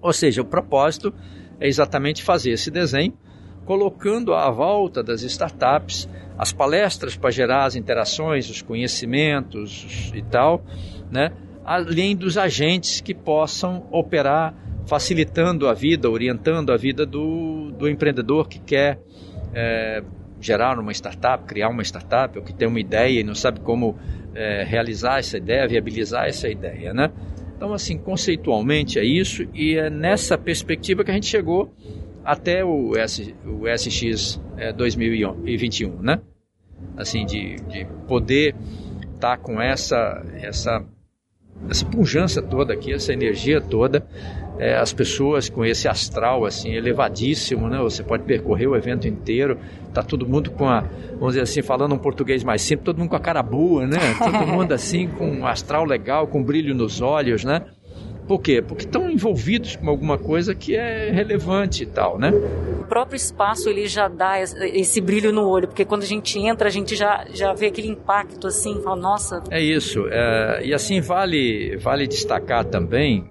Ou 0.00 0.12
seja, 0.12 0.42
o 0.42 0.44
propósito 0.44 1.12
é 1.58 1.68
exatamente 1.68 2.22
fazer 2.22 2.52
esse 2.52 2.70
desenho, 2.70 3.12
colocando 3.64 4.34
à 4.34 4.50
volta 4.50 5.02
das 5.02 5.22
startups 5.22 6.08
as 6.38 6.52
palestras 6.52 7.16
para 7.16 7.30
gerar 7.30 7.64
as 7.64 7.76
interações, 7.76 8.48
os 8.48 8.62
conhecimentos 8.62 10.10
e 10.14 10.22
tal, 10.22 10.64
né? 11.10 11.32
além 11.64 12.16
dos 12.16 12.38
agentes 12.38 13.00
que 13.00 13.14
possam 13.14 13.86
operar 13.90 14.54
facilitando 14.86 15.68
a 15.68 15.74
vida, 15.74 16.10
orientando 16.10 16.72
a 16.72 16.76
vida 16.76 17.06
do, 17.06 17.70
do 17.70 17.88
empreendedor 17.88 18.48
que 18.48 18.58
quer 18.58 18.98
é, 19.54 20.02
gerar 20.40 20.78
uma 20.78 20.92
startup, 20.92 21.44
criar 21.44 21.68
uma 21.68 21.82
startup, 21.82 22.36
ou 22.38 22.44
que 22.44 22.52
tem 22.52 22.66
uma 22.66 22.80
ideia 22.80 23.20
e 23.20 23.22
não 23.22 23.34
sabe 23.34 23.60
como 23.60 23.96
é, 24.34 24.64
realizar 24.64 25.18
essa 25.18 25.36
ideia, 25.36 25.68
viabilizar 25.68 26.26
essa 26.26 26.48
ideia, 26.48 26.92
né? 26.94 27.10
Então, 27.60 27.74
assim, 27.74 27.98
conceitualmente 27.98 28.98
é 28.98 29.04
isso, 29.04 29.46
e 29.52 29.76
é 29.76 29.90
nessa 29.90 30.38
perspectiva 30.38 31.04
que 31.04 31.10
a 31.10 31.14
gente 31.14 31.26
chegou 31.26 31.70
até 32.24 32.64
o, 32.64 32.96
S, 32.96 33.34
o 33.44 33.68
SX 33.68 34.40
é, 34.56 34.72
2021, 34.72 36.00
né? 36.00 36.22
Assim, 36.96 37.26
de, 37.26 37.56
de 37.56 37.84
poder 38.08 38.56
estar 39.14 39.36
tá 39.36 39.36
com 39.36 39.60
essa, 39.60 40.24
essa 40.40 40.82
essa 41.68 41.84
pujança 41.84 42.40
toda 42.40 42.72
aqui, 42.72 42.92
essa 42.92 43.12
energia 43.12 43.60
toda, 43.60 44.04
é, 44.58 44.76
as 44.76 44.92
pessoas 44.92 45.48
com 45.48 45.64
esse 45.64 45.88
astral 45.88 46.44
assim 46.44 46.72
elevadíssimo, 46.74 47.68
né? 47.68 47.78
Você 47.78 48.02
pode 48.02 48.24
percorrer 48.24 48.66
o 48.66 48.76
evento 48.76 49.08
inteiro, 49.08 49.58
tá 49.92 50.02
todo 50.02 50.28
mundo 50.28 50.50
com 50.50 50.68
a, 50.68 50.84
vamos 51.12 51.28
dizer 51.28 51.42
assim, 51.42 51.62
falando 51.62 51.94
um 51.94 51.98
português 51.98 52.44
mais 52.44 52.62
simples, 52.62 52.84
todo 52.84 52.98
mundo 52.98 53.10
com 53.10 53.16
a 53.16 53.20
cara 53.20 53.42
boa, 53.42 53.86
né? 53.86 53.98
Todo 54.18 54.46
mundo 54.46 54.72
assim 54.72 55.08
com 55.08 55.30
um 55.30 55.46
astral 55.46 55.84
legal, 55.84 56.26
com 56.26 56.42
brilho 56.42 56.74
nos 56.74 57.00
olhos, 57.00 57.44
né? 57.44 57.62
Por 58.30 58.40
quê? 58.40 58.62
Porque 58.62 58.84
estão 58.84 59.10
envolvidos 59.10 59.74
com 59.74 59.90
alguma 59.90 60.16
coisa 60.16 60.54
que 60.54 60.76
é 60.76 61.10
relevante 61.10 61.82
e 61.82 61.86
tal, 61.86 62.16
né? 62.16 62.30
O 62.30 62.84
próprio 62.84 63.16
espaço 63.16 63.68
ele 63.68 63.88
já 63.88 64.06
dá 64.06 64.40
esse 64.40 65.00
brilho 65.00 65.32
no 65.32 65.48
olho, 65.48 65.66
porque 65.66 65.84
quando 65.84 66.04
a 66.04 66.06
gente 66.06 66.38
entra, 66.38 66.68
a 66.68 66.70
gente 66.70 66.94
já, 66.94 67.26
já 67.34 67.52
vê 67.52 67.66
aquele 67.66 67.88
impacto 67.88 68.46
assim, 68.46 68.80
fala, 68.82 68.94
nossa. 68.94 69.42
É 69.50 69.60
isso. 69.60 70.06
É, 70.08 70.60
e 70.64 70.72
assim 70.72 71.00
vale, 71.00 71.76
vale 71.78 72.06
destacar 72.06 72.64
também 72.64 73.28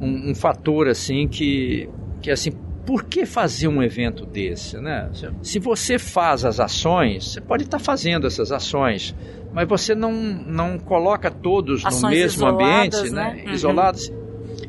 um, 0.00 0.32
um 0.32 0.34
fator 0.34 0.88
assim 0.88 1.28
que, 1.28 1.88
que 2.20 2.28
assim 2.28 2.50
por 2.84 3.04
que 3.04 3.24
fazer 3.24 3.68
um 3.68 3.80
evento 3.80 4.26
desse, 4.26 4.78
né? 4.78 5.10
Se 5.44 5.60
você 5.60 5.96
faz 5.96 6.44
as 6.44 6.58
ações, 6.58 7.34
você 7.34 7.40
pode 7.40 7.62
estar 7.62 7.78
fazendo 7.78 8.26
essas 8.26 8.50
ações, 8.50 9.14
mas 9.52 9.68
você 9.68 9.94
não, 9.94 10.12
não 10.12 10.76
coloca 10.76 11.30
todos 11.30 11.86
ações 11.86 12.02
no 12.02 12.08
mesmo 12.08 12.46
ambiente, 12.48 13.10
né? 13.10 13.34
né? 13.34 13.42
Uhum. 13.46 13.52
Isolados. 13.52 14.12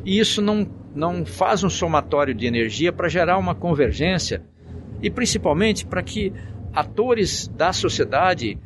E 0.04 0.18
isso 0.18 0.42
não, 0.42 0.66
não 0.94 1.24
faz 1.24 1.62
um 1.62 1.70
somatório 1.70 2.34
de 2.34 2.46
energia 2.46 2.92
para 2.92 3.08
gerar 3.08 3.38
uma 3.38 3.54
convergência 3.54 4.42
e 5.00 5.10
principalmente 5.10 5.86
para 5.86 6.02
que 6.02 6.32
atores 6.72 7.48
da 7.48 7.72
sociedade 7.72 8.58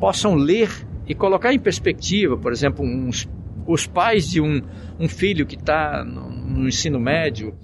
possam 0.00 0.34
ler 0.34 0.70
e 1.06 1.14
colocar 1.14 1.52
em 1.52 1.58
perspectiva, 1.58 2.36
por 2.36 2.52
exemplo, 2.52 2.84
uns, 2.84 3.28
os 3.66 3.86
pais 3.86 4.28
de 4.28 4.40
um, 4.40 4.62
um 4.98 5.08
filho 5.08 5.46
que 5.46 5.56
está 5.56 6.04
no, 6.04 6.30
no 6.30 6.68
ensino 6.68 6.98
médio 6.98 7.54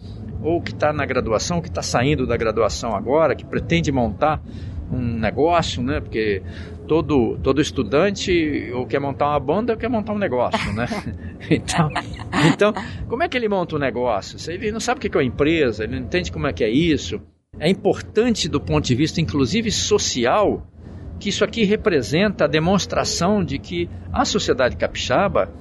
ou 0.42 0.62
que 0.62 0.70
está 0.70 0.92
na 0.92 1.04
graduação, 1.04 1.60
que 1.60 1.68
está 1.68 1.82
saindo 1.82 2.26
da 2.26 2.36
graduação 2.36 2.94
agora, 2.94 3.34
que 3.34 3.44
pretende 3.44 3.90
montar 3.90 4.42
um 4.90 5.18
negócio, 5.18 5.82
né? 5.82 6.00
Porque 6.00 6.42
todo, 6.86 7.38
todo 7.42 7.60
estudante 7.60 8.70
ou 8.74 8.86
quer 8.86 8.98
montar 8.98 9.28
uma 9.30 9.40
banda 9.40 9.72
ou 9.74 9.78
quer 9.78 9.88
montar 9.88 10.12
um 10.12 10.18
negócio, 10.18 10.72
né? 10.72 10.86
então, 11.50 11.90
então, 12.52 12.72
como 13.08 13.22
é 13.22 13.28
que 13.28 13.36
ele 13.36 13.48
monta 13.48 13.76
um 13.76 13.78
negócio? 13.78 14.38
Ele 14.50 14.72
não 14.72 14.80
sabe 14.80 14.98
o 14.98 15.00
que 15.00 15.16
é 15.16 15.20
uma 15.20 15.24
empresa, 15.24 15.84
ele 15.84 15.96
não 15.96 16.06
entende 16.06 16.32
como 16.32 16.46
é 16.46 16.52
que 16.52 16.64
é 16.64 16.70
isso. 16.70 17.20
É 17.60 17.68
importante 17.68 18.48
do 18.48 18.60
ponto 18.60 18.84
de 18.84 18.94
vista, 18.94 19.20
inclusive 19.20 19.70
social, 19.70 20.66
que 21.18 21.28
isso 21.28 21.44
aqui 21.44 21.64
representa 21.64 22.44
a 22.44 22.48
demonstração 22.48 23.44
de 23.44 23.58
que 23.58 23.88
a 24.12 24.24
sociedade 24.24 24.76
capixaba 24.76 25.52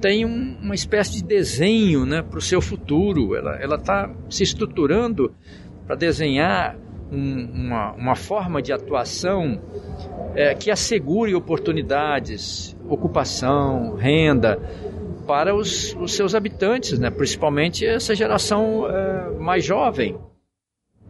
tem 0.00 0.24
um, 0.24 0.56
uma 0.62 0.74
espécie 0.74 1.16
de 1.16 1.24
desenho 1.24 2.04
né, 2.04 2.22
para 2.22 2.38
o 2.38 2.42
seu 2.42 2.60
futuro. 2.60 3.34
Ela 3.34 3.76
está 3.76 4.10
se 4.28 4.42
estruturando 4.42 5.34
para 5.86 5.96
desenhar 5.96 6.76
um, 7.10 7.50
uma, 7.52 7.92
uma 7.92 8.16
forma 8.16 8.60
de 8.60 8.72
atuação 8.72 9.60
é, 10.34 10.54
que 10.54 10.70
assegure 10.70 11.34
oportunidades, 11.34 12.76
ocupação, 12.88 13.94
renda 13.94 14.58
para 15.26 15.54
os, 15.54 15.94
os 15.94 16.12
seus 16.14 16.34
habitantes, 16.34 16.98
né? 16.98 17.10
principalmente 17.10 17.86
essa 17.86 18.14
geração 18.14 18.86
é, 18.88 19.30
mais 19.38 19.64
jovem, 19.64 20.18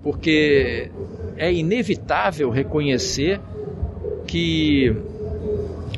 porque 0.03 0.91
é 1.37 1.53
inevitável 1.53 2.51
reconhecer 2.51 3.41
que 4.27 4.95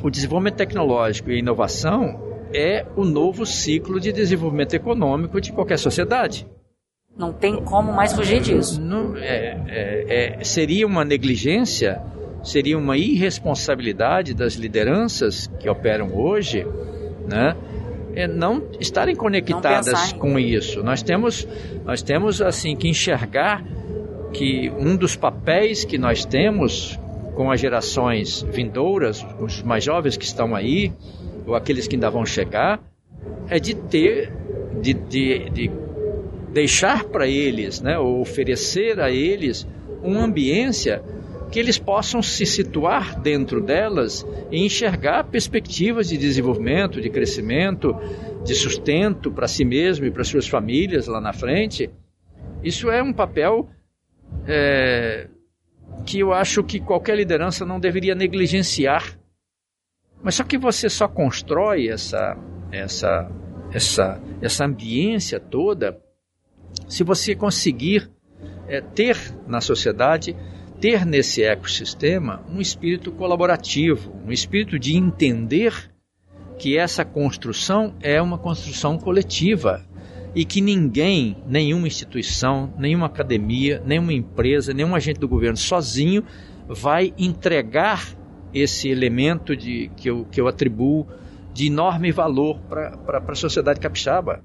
o 0.01 0.09
desenvolvimento 0.09 0.55
tecnológico 0.55 1.29
e 1.29 1.35
a 1.35 1.39
inovação 1.39 2.27
é 2.53 2.85
o 2.95 3.03
novo 3.03 3.45
ciclo 3.45 3.99
de 3.99 4.11
desenvolvimento 4.11 4.73
econômico 4.73 5.39
de 5.41 5.51
qualquer 5.51 5.77
sociedade. 5.77 6.47
Não 7.17 7.33
tem 7.33 7.55
como 7.63 7.91
mais 7.91 8.13
fugir 8.13 8.39
disso. 8.39 8.79
Não, 8.79 9.17
é, 9.17 9.59
é, 9.67 10.37
é, 10.39 10.43
seria 10.43 10.85
uma 10.85 11.03
negligência, 11.03 11.99
seria 12.43 12.77
uma 12.77 12.95
irresponsabilidade 12.95 14.35
das 14.35 14.53
lideranças 14.53 15.47
que 15.59 15.67
operam 15.67 16.15
hoje, 16.15 16.65
né? 17.27 17.55
É 18.15 18.27
não 18.27 18.63
estarem 18.79 19.15
conectadas 19.15 20.11
não 20.11 20.19
com 20.19 20.39
isso. 20.39 20.83
Nós 20.83 21.01
temos, 21.03 21.47
nós 21.85 22.01
temos 22.01 22.41
assim 22.41 22.75
que 22.75 22.87
enxergar 22.87 23.63
que 24.33 24.71
um 24.77 24.95
dos 24.95 25.15
papéis 25.15 25.85
que 25.85 25.97
nós 25.97 26.25
temos 26.25 26.99
com 27.35 27.51
as 27.51 27.59
gerações 27.59 28.43
vindouras, 28.51 29.25
os 29.39 29.61
mais 29.61 29.83
jovens 29.83 30.17
que 30.17 30.25
estão 30.25 30.55
aí, 30.55 30.91
ou 31.45 31.55
aqueles 31.55 31.87
que 31.87 31.95
ainda 31.95 32.09
vão 32.09 32.25
chegar, 32.25 32.79
é 33.47 33.59
de 33.59 33.75
ter, 33.75 34.33
de, 34.81 34.93
de, 34.93 35.49
de 35.51 35.71
deixar 36.57 37.03
para 37.03 37.27
eles, 37.27 37.81
né, 37.81 37.99
ou 37.99 38.19
oferecer 38.19 38.99
a 38.99 39.11
eles 39.11 39.67
uma 40.01 40.23
ambiência 40.23 41.03
que 41.51 41.59
eles 41.59 41.77
possam 41.77 42.19
se 42.19 42.47
situar 42.47 43.21
dentro 43.21 43.61
delas 43.61 44.25
e 44.51 44.65
enxergar 44.65 45.25
perspectivas 45.25 46.09
de 46.09 46.17
desenvolvimento, 46.17 46.99
de 46.99 47.11
crescimento, 47.11 47.95
de 48.43 48.55
sustento 48.55 49.29
para 49.31 49.47
si 49.47 49.63
mesmo 49.63 50.07
e 50.07 50.09
para 50.09 50.23
suas 50.23 50.47
famílias 50.47 51.05
lá 51.05 51.21
na 51.21 51.31
frente. 51.31 51.91
Isso 52.63 52.89
é 52.89 53.03
um 53.03 53.13
papel 53.13 53.69
é, 54.47 55.27
que 56.07 56.17
eu 56.17 56.33
acho 56.33 56.63
que 56.63 56.79
qualquer 56.79 57.15
liderança 57.15 57.67
não 57.67 57.79
deveria 57.79 58.15
negligenciar. 58.15 59.15
Mas 60.23 60.33
só 60.33 60.43
que 60.43 60.57
você 60.57 60.89
só 60.89 61.07
constrói 61.07 61.87
essa, 61.87 62.35
essa, 62.71 63.29
essa, 63.71 64.19
essa 64.41 64.65
ambiência 64.65 65.39
toda 65.39 66.06
se 66.87 67.03
você 67.03 67.35
conseguir 67.35 68.09
é, 68.67 68.81
ter 68.81 69.17
na 69.47 69.61
sociedade, 69.61 70.35
ter 70.79 71.05
nesse 71.05 71.43
ecossistema 71.43 72.43
um 72.49 72.61
espírito 72.61 73.11
colaborativo, 73.11 74.13
um 74.25 74.31
espírito 74.31 74.77
de 74.77 74.95
entender 74.95 75.73
que 76.57 76.77
essa 76.77 77.05
construção 77.05 77.95
é 78.01 78.21
uma 78.21 78.37
construção 78.37 78.97
coletiva 78.97 79.85
e 80.35 80.45
que 80.45 80.61
ninguém, 80.61 81.37
nenhuma 81.47 81.87
instituição, 81.87 82.73
nenhuma 82.77 83.07
academia, 83.07 83.81
nenhuma 83.85 84.13
empresa, 84.13 84.73
nenhum 84.73 84.95
agente 84.95 85.19
do 85.19 85.27
governo 85.27 85.57
sozinho 85.57 86.23
vai 86.67 87.13
entregar 87.17 88.05
esse 88.53 88.89
elemento 88.89 89.55
de, 89.55 89.89
que, 89.95 90.09
eu, 90.09 90.25
que 90.25 90.39
eu 90.39 90.47
atribuo 90.47 91.07
de 91.53 91.67
enorme 91.67 92.11
valor 92.11 92.59
para 92.69 93.23
a 93.27 93.35
sociedade 93.35 93.79
capixaba. 93.79 94.43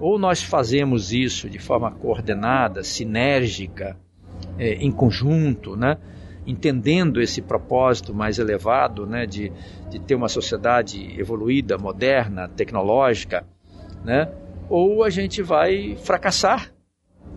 Ou 0.00 0.18
nós 0.18 0.42
fazemos 0.42 1.12
isso 1.12 1.48
de 1.48 1.58
forma 1.58 1.90
coordenada, 1.90 2.82
sinérgica, 2.82 3.96
é, 4.58 4.74
em 4.74 4.90
conjunto, 4.90 5.76
né? 5.76 5.98
entendendo 6.46 7.22
esse 7.22 7.40
propósito 7.40 8.14
mais 8.14 8.38
elevado 8.38 9.06
né? 9.06 9.26
de, 9.26 9.50
de 9.90 9.98
ter 9.98 10.14
uma 10.14 10.28
sociedade 10.28 11.18
evoluída, 11.18 11.78
moderna, 11.78 12.48
tecnológica, 12.48 13.46
né? 14.04 14.30
ou 14.68 15.02
a 15.02 15.10
gente 15.10 15.42
vai 15.42 15.96
fracassar 15.96 16.72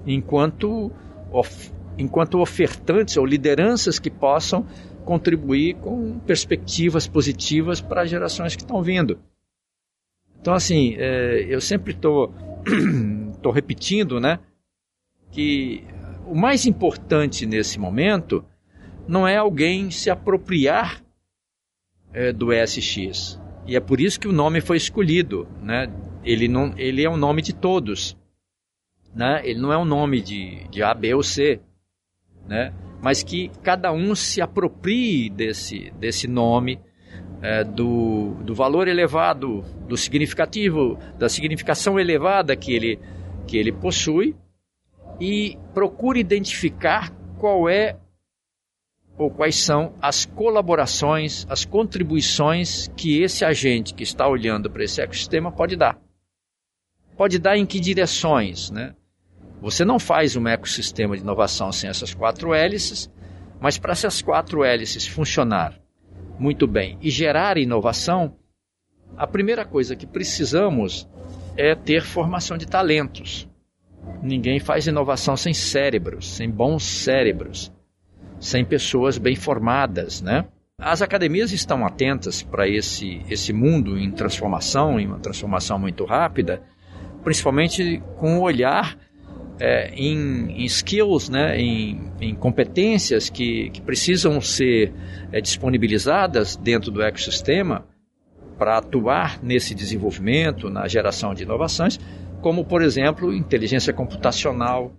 enquanto, 0.05 0.91
of, 1.31 1.71
enquanto 1.97 2.39
ofertantes 2.39 3.17
ou 3.17 3.25
lideranças 3.25 3.99
que 3.99 4.09
possam 4.09 4.65
contribuir 5.05 5.75
com 5.75 6.19
perspectivas 6.19 7.07
positivas 7.07 7.79
para 7.79 8.01
as 8.01 8.09
gerações 8.09 8.55
que 8.55 8.61
estão 8.61 8.81
vindo. 8.81 9.19
Então, 10.39 10.53
assim, 10.53 10.95
é, 10.97 11.45
eu 11.49 11.59
sempre 11.61 11.93
estou 11.93 12.33
tô, 13.41 13.51
repetindo, 13.51 14.19
né, 14.19 14.39
que 15.31 15.83
o 16.25 16.35
mais 16.35 16.65
importante 16.65 17.45
nesse 17.45 17.79
momento 17.79 18.43
não 19.07 19.27
é 19.27 19.37
alguém 19.37 19.89
se 19.89 20.09
apropriar 20.09 21.01
é, 22.13 22.31
do 22.31 22.51
ESX. 22.51 23.39
E 23.65 23.75
é 23.75 23.79
por 23.79 23.99
isso 23.99 24.19
que 24.19 24.27
o 24.27 24.33
nome 24.33 24.61
foi 24.61 24.77
escolhido, 24.77 25.47
né? 25.61 25.91
Ele, 26.23 26.47
não, 26.47 26.73
ele 26.77 27.03
é 27.03 27.09
um 27.09 27.17
nome 27.17 27.41
de 27.41 27.53
todos, 27.53 28.17
né? 29.13 29.41
Ele 29.43 29.59
não 29.59 29.71
é 29.71 29.77
um 29.77 29.85
nome 29.85 30.21
de, 30.21 30.67
de 30.69 30.83
A, 30.83 30.93
B 30.93 31.13
ou 31.13 31.23
C, 31.23 31.59
né? 32.47 32.73
Mas 33.01 33.23
que 33.23 33.49
cada 33.61 33.91
um 33.91 34.15
se 34.15 34.41
aproprie 34.41 35.29
desse, 35.29 35.91
desse 35.91 36.27
nome 36.27 36.79
é, 37.41 37.63
do, 37.63 38.35
do 38.43 38.53
valor 38.55 38.87
elevado, 38.87 39.63
do 39.87 39.95
significativo, 39.95 40.97
da 41.17 41.29
significação 41.29 41.99
elevada 41.99 42.55
que 42.55 42.73
ele, 42.73 42.99
que 43.45 43.57
ele 43.57 43.71
possui 43.71 44.35
e 45.19 45.57
procure 45.73 46.19
identificar 46.19 47.11
qual 47.37 47.69
é 47.69 47.97
ou 49.17 49.31
quais 49.31 49.55
são 49.55 49.95
as 49.99 50.25
colaborações, 50.25 51.45
as 51.49 51.65
contribuições 51.65 52.87
que 52.95 53.21
esse 53.21 53.43
agente 53.43 53.93
que 53.93 54.03
está 54.03 54.27
olhando 54.27 54.69
para 54.69 54.83
esse 54.83 55.01
ecossistema 55.01 55.51
pode 55.51 55.75
dar. 55.75 55.99
Pode 57.15 57.39
dar 57.39 57.57
em 57.57 57.65
que 57.65 57.79
direções, 57.79 58.69
né? 58.69 58.93
Você 59.59 59.83
não 59.83 59.97
faz 59.97 60.35
um 60.35 60.47
ecossistema 60.47 61.15
de 61.17 61.23
inovação 61.23 61.71
sem 61.71 61.89
essas 61.89 62.13
quatro 62.13 62.53
hélices, 62.53 63.09
mas 63.59 63.79
para 63.79 63.93
essas 63.93 64.21
quatro 64.21 64.63
hélices 64.63 65.07
funcionar 65.07 65.81
muito 66.39 66.67
bem 66.67 66.97
e 67.01 67.09
gerar 67.09 67.57
inovação, 67.57 68.35
a 69.15 69.25
primeira 69.25 69.65
coisa 69.65 69.95
que 69.95 70.05
precisamos 70.05 71.07
é 71.55 71.73
ter 71.75 72.03
formação 72.03 72.57
de 72.57 72.67
talentos. 72.67 73.49
Ninguém 74.21 74.59
faz 74.59 74.87
inovação 74.87 75.35
sem 75.35 75.53
cérebros, 75.53 76.27
sem 76.29 76.49
bons 76.49 76.83
cérebros, 76.83 77.71
sem 78.39 78.63
pessoas 78.63 79.17
bem 79.17 79.35
formadas, 79.35 80.21
né? 80.21 80.45
As 80.79 81.01
academias 81.01 81.51
estão 81.51 81.85
atentas 81.85 82.43
para 82.43 82.67
esse, 82.67 83.23
esse 83.29 83.51
mundo 83.51 83.97
em 83.97 84.11
transformação, 84.11 84.99
em 84.99 85.07
uma 85.07 85.19
transformação 85.19 85.79
muito 85.79 86.05
rápida, 86.05 86.61
principalmente 87.23 88.01
com 88.17 88.37
o 88.37 88.41
olhar 88.43 88.95
é, 89.59 89.89
em, 89.95 90.51
em, 90.51 90.65
skills, 90.65 91.29
né, 91.29 91.59
em, 91.59 92.11
em 92.21 92.35
competências 92.35 93.29
que, 93.29 93.69
que, 93.71 93.81
precisam 93.81 94.39
ser 94.39 94.93
é, 95.31 95.41
disponibilizadas 95.41 96.55
dentro 96.55 96.91
do 96.91 97.01
ecossistema 97.01 97.85
para 98.57 98.77
atuar 98.77 99.41
nesse 99.43 99.73
desenvolvimento, 99.73 100.69
na 100.69 100.87
geração 100.87 101.33
de 101.33 101.43
inovações, 101.43 101.99
como, 102.41 102.65
por 102.65 102.81
exemplo, 102.81 103.33
inteligência 103.33 103.93
computacional, 103.93 104.93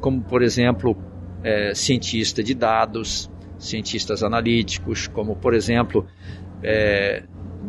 como, 0.00 0.20
por 0.22 0.42
exemplo, 0.42 0.96
é, 1.42 1.74
cientista 1.74 2.42
de 2.42 2.54
dados, 2.54 3.30
cientistas 3.58 4.22
analíticos, 4.22 5.06
como, 5.06 5.36
por 5.36 5.54
exemplo, 5.54 6.06
é, 6.62 7.22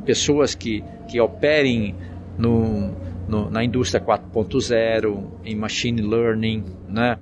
pessoas 0.05 0.55
que, 0.55 0.83
que 1.07 1.19
operem 1.19 1.95
no, 2.37 2.95
no, 3.27 3.49
na 3.49 3.63
indústria 3.63 4.03
4.0, 4.03 5.23
em 5.43 5.55
machine 5.55 6.01
learning, 6.01 6.63
né, 6.87 7.17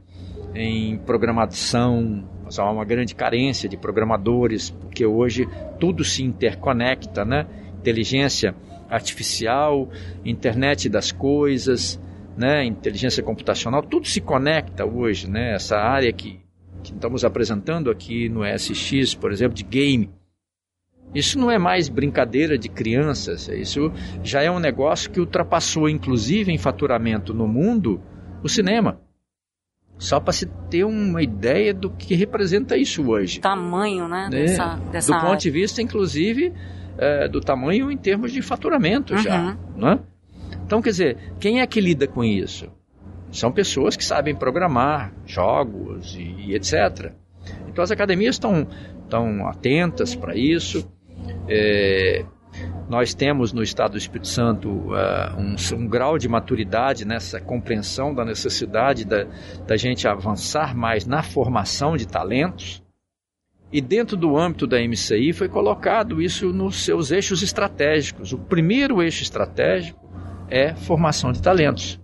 em 0.53 0.98
programação. 0.98 2.27
Há 2.58 2.70
uma 2.70 2.84
grande 2.84 3.15
carência 3.15 3.70
de 3.70 3.77
programadores, 3.77 4.70
porque 4.70 5.05
hoje 5.05 5.48
tudo 5.79 6.03
se 6.03 6.22
interconecta, 6.22 7.24
né? 7.24 7.48
Inteligência 7.79 8.53
artificial, 8.89 9.89
internet 10.25 10.89
das 10.89 11.13
coisas, 11.13 11.98
né? 12.38 12.65
inteligência 12.65 13.24
computacional, 13.24 13.81
tudo 13.81 14.05
se 14.05 14.20
conecta 14.20 14.86
hoje, 14.86 15.29
né? 15.29 15.55
Essa 15.55 15.77
área 15.77 16.12
que 16.12 16.41
que 16.81 16.91
estamos 16.93 17.24
apresentando 17.24 17.89
aqui 17.89 18.27
no 18.27 18.41
SX, 18.43 19.15
por 19.15 19.31
exemplo, 19.31 19.55
de 19.55 19.63
game. 19.63 20.10
Isso 21.13 21.38
não 21.38 21.51
é 21.51 21.58
mais 21.58 21.89
brincadeira 21.89 22.58
de 22.58 22.70
crianças, 22.70 23.48
isso 23.50 23.91
já 24.24 24.41
é 24.41 24.50
um 24.50 24.60
negócio 24.60 25.12
que 25.12 25.20
ultrapassou, 25.20 25.89
inclusive 25.89 26.51
em 26.51 26.58
faturamento 26.58 27.34
no 27.34 27.48
mundo, 27.48 28.01
o 28.41 28.48
cinema. 28.48 29.00
Só 29.98 30.20
para 30.20 30.34
se 30.34 30.48
ter 30.70 30.84
uma 30.84 31.22
ideia 31.22 31.74
do 31.74 31.89
que 31.89 32.15
representa 32.15 32.75
isso 32.75 33.08
hoje. 33.08 33.39
Tamanho, 33.39 34.08
né? 34.08 34.27
É, 34.27 34.30
dessa, 34.30 34.75
dessa 34.91 35.12
do 35.12 35.15
área. 35.15 35.30
ponto 35.30 35.41
de 35.41 35.50
vista, 35.51 35.82
inclusive, 35.82 36.53
é, 36.98 37.27
do 37.27 37.39
tamanho 37.39 37.91
em 37.91 37.98
termos 37.98 38.32
de 38.32 38.41
faturamento 38.41 39.13
uhum. 39.13 39.20
já. 39.20 39.58
Né? 39.75 40.00
Então, 40.65 40.82
quer 40.82 40.89
dizer, 40.89 41.18
quem 41.39 41.62
é 41.62 41.68
que 41.68 41.80
lida 41.80 42.08
com 42.08 42.24
isso? 42.24 42.72
São 43.32 43.51
pessoas 43.51 43.96
que 43.96 44.03
sabem 44.03 44.36
programar 44.36 45.13
jogos 45.25 46.15
e, 46.15 46.48
e 46.48 46.56
etc. 46.56 47.13
Então 47.68 47.84
as 47.84 47.91
academias 47.91 48.36
estão, 48.36 48.68
estão 49.03 49.48
atentas 49.48 50.13
para 50.13 50.36
isso. 50.36 50.91
É, 51.53 52.24
nós 52.88 53.13
temos 53.13 53.51
no 53.51 53.62
Estado 53.62 53.91
do 53.91 53.98
Espírito 53.98 54.29
Santo 54.29 54.70
uh, 54.70 55.38
um, 55.38 55.55
um, 55.75 55.88
grau 55.88 56.17
de 56.17 56.29
maturidade 56.29 57.05
nessa 57.05 57.41
compreensão 57.41 58.13
da 58.13 58.24
necessidade 58.24 59.03
da, 59.03 59.25
da 59.67 59.75
gente 59.75 60.08
avançar 60.08 60.74
mais 60.74 61.05
na 61.05 61.22
formação 61.22 61.98
de 61.98 62.08
talentos. 62.08 62.81
E 63.70 63.81
dentro 63.81 64.15
do 64.15 64.38
âmbito 64.38 64.65
da 64.65 64.77
MCI 64.79 65.34
foi 65.34 65.50
colocado 65.50 66.22
isso 66.22 66.53
nos 66.53 66.86
seus 66.86 67.12
eixos 67.12 67.43
estratégicos. 67.43 68.31
O 68.31 68.38
primeiro 68.38 69.01
eixo 69.01 69.24
estratégico 69.24 70.00
é 70.50 70.74
formação 70.74 71.34
de 71.34 71.41
talentos. 71.41 72.00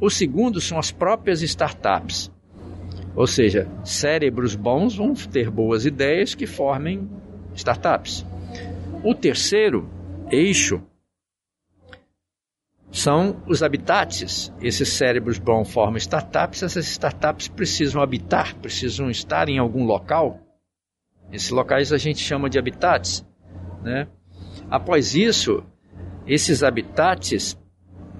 O 0.00 0.10
segundo 0.10 0.60
são 0.60 0.76
as 0.78 0.90
próprias 0.90 1.40
startups. 1.42 2.32
Ou 3.14 3.28
seja, 3.28 3.68
cérebros 3.84 4.56
bons 4.56 4.96
vão 4.96 5.14
ter 5.14 5.50
boas 5.50 5.86
ideias 5.86 6.34
que 6.34 6.46
formem 6.46 7.08
startups. 7.54 8.24
O 9.04 9.14
terceiro 9.14 9.88
eixo 10.30 10.82
são 12.92 13.42
os 13.48 13.62
habitats. 13.62 14.52
Esses 14.60 14.90
cérebros 14.90 15.38
bons 15.38 15.72
formam 15.72 15.96
startups, 15.96 16.62
essas 16.62 16.86
startups 16.86 17.48
precisam 17.48 18.02
habitar, 18.02 18.54
precisam 18.56 19.10
estar 19.10 19.48
em 19.48 19.58
algum 19.58 19.84
local. 19.84 20.38
Esses 21.32 21.50
locais 21.50 21.92
a 21.92 21.98
gente 21.98 22.20
chama 22.20 22.50
de 22.50 22.58
habitats. 22.58 23.26
Né? 23.82 24.06
Após 24.70 25.14
isso, 25.14 25.64
esses 26.26 26.62
habitats 26.62 27.58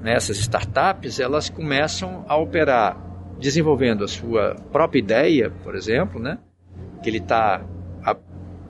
nessas 0.01 0.39
startups, 0.39 1.21
elas 1.21 1.49
começam 1.49 2.25
a 2.27 2.37
operar 2.37 2.99
desenvolvendo 3.39 4.05
a 4.05 4.09
sua 4.09 4.57
própria 4.73 4.99
ideia, 4.99 5.51
por 5.63 5.77
exemplo, 5.77 6.21
né? 6.21 6.39
que 7.03 7.11
ele 7.11 7.19
está, 7.19 7.65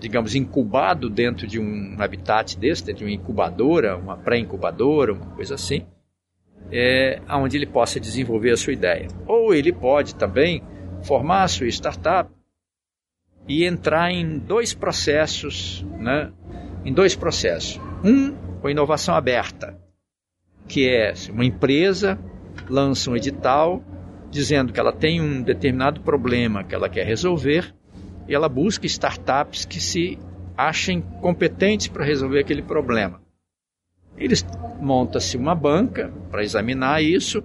digamos, 0.02 0.34
incubado 0.34 1.08
dentro 1.08 1.46
de 1.46 1.60
um 1.60 1.96
habitat 2.00 2.58
desse, 2.58 2.84
dentro 2.84 2.98
de 2.98 3.04
uma 3.04 3.14
incubadora, 3.14 3.96
uma 3.96 4.16
pré-incubadora, 4.16 5.12
uma 5.12 5.26
coisa 5.26 5.54
assim, 5.54 5.86
é, 6.72 7.22
onde 7.30 7.56
ele 7.56 7.66
possa 7.66 8.00
desenvolver 8.00 8.50
a 8.50 8.56
sua 8.56 8.72
ideia. 8.72 9.06
Ou 9.28 9.54
ele 9.54 9.72
pode 9.72 10.16
também 10.16 10.60
formar 11.02 11.44
a 11.44 11.48
sua 11.48 11.68
startup 11.68 12.28
e 13.46 13.64
entrar 13.64 14.10
em 14.10 14.38
dois 14.38 14.74
processos, 14.74 15.86
né? 16.00 16.32
em 16.84 16.92
dois 16.92 17.14
processos. 17.14 17.80
Um, 18.04 18.34
com 18.60 18.68
inovação 18.68 19.14
aberta, 19.14 19.78
que 20.66 20.88
é 20.88 21.14
uma 21.30 21.44
empresa 21.44 22.18
lança 22.68 23.08
um 23.08 23.16
edital 23.16 23.84
dizendo 24.30 24.72
que 24.72 24.80
ela 24.80 24.92
tem 24.92 25.20
um 25.20 25.42
determinado 25.42 26.00
problema 26.00 26.64
que 26.64 26.74
ela 26.74 26.88
quer 26.88 27.06
resolver 27.06 27.72
e 28.32 28.34
ela 28.34 28.48
busca 28.48 28.86
startups 28.86 29.66
que 29.66 29.78
se 29.78 30.18
achem 30.56 31.02
competentes 31.02 31.88
para 31.88 32.02
resolver 32.02 32.40
aquele 32.40 32.62
problema. 32.62 33.20
Eles 34.16 34.42
monta-se 34.80 35.36
uma 35.36 35.54
banca 35.54 36.10
para 36.30 36.42
examinar 36.42 37.02
isso. 37.02 37.44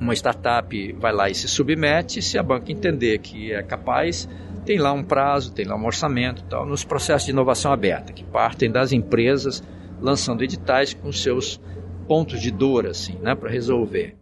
Uma 0.00 0.14
startup 0.14 0.92
vai 0.94 1.12
lá 1.12 1.28
e 1.28 1.34
se 1.34 1.46
submete, 1.46 2.22
se 2.22 2.38
a 2.38 2.42
banca 2.42 2.72
entender 2.72 3.18
que 3.18 3.52
é 3.52 3.62
capaz, 3.62 4.26
tem 4.64 4.78
lá 4.78 4.94
um 4.94 5.04
prazo, 5.04 5.52
tem 5.52 5.66
lá 5.66 5.76
um 5.76 5.84
orçamento, 5.84 6.42
tal, 6.44 6.64
nos 6.64 6.82
processos 6.82 7.26
de 7.26 7.32
inovação 7.32 7.70
aberta, 7.70 8.14
que 8.14 8.24
partem 8.24 8.70
das 8.70 8.92
empresas 8.92 9.62
lançando 10.00 10.42
editais 10.42 10.94
com 10.94 11.12
seus 11.12 11.60
pontos 12.08 12.40
de 12.40 12.50
dor 12.50 12.86
assim, 12.86 13.18
né, 13.18 13.34
para 13.34 13.50
resolver. 13.50 14.19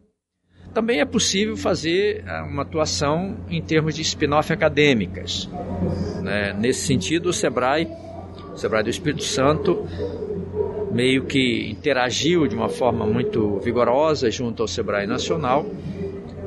Também 0.78 1.00
é 1.00 1.04
possível 1.04 1.56
fazer 1.56 2.22
ah, 2.24 2.46
uma 2.48 2.62
atuação 2.62 3.36
em 3.50 3.60
termos 3.60 3.96
de 3.96 4.02
spin-off 4.02 4.52
acadêmicas. 4.52 5.50
Né? 6.22 6.52
Nesse 6.56 6.86
sentido, 6.86 7.30
o 7.30 7.32
Sebrae, 7.32 7.88
o 8.54 8.56
Sebrae 8.56 8.84
do 8.84 8.88
Espírito 8.88 9.24
Santo, 9.24 9.88
meio 10.92 11.24
que 11.24 11.68
interagiu 11.68 12.46
de 12.46 12.54
uma 12.54 12.68
forma 12.68 13.04
muito 13.04 13.58
vigorosa 13.58 14.30
junto 14.30 14.62
ao 14.62 14.68
Sebrae 14.68 15.04
Nacional 15.04 15.66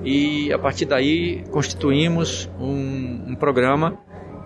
e 0.01 0.49
a 0.53 0.57
partir 0.57 0.85
daí 0.85 1.43
constituímos 1.51 2.49
um, 2.57 3.31
um 3.31 3.35
programa 3.35 3.99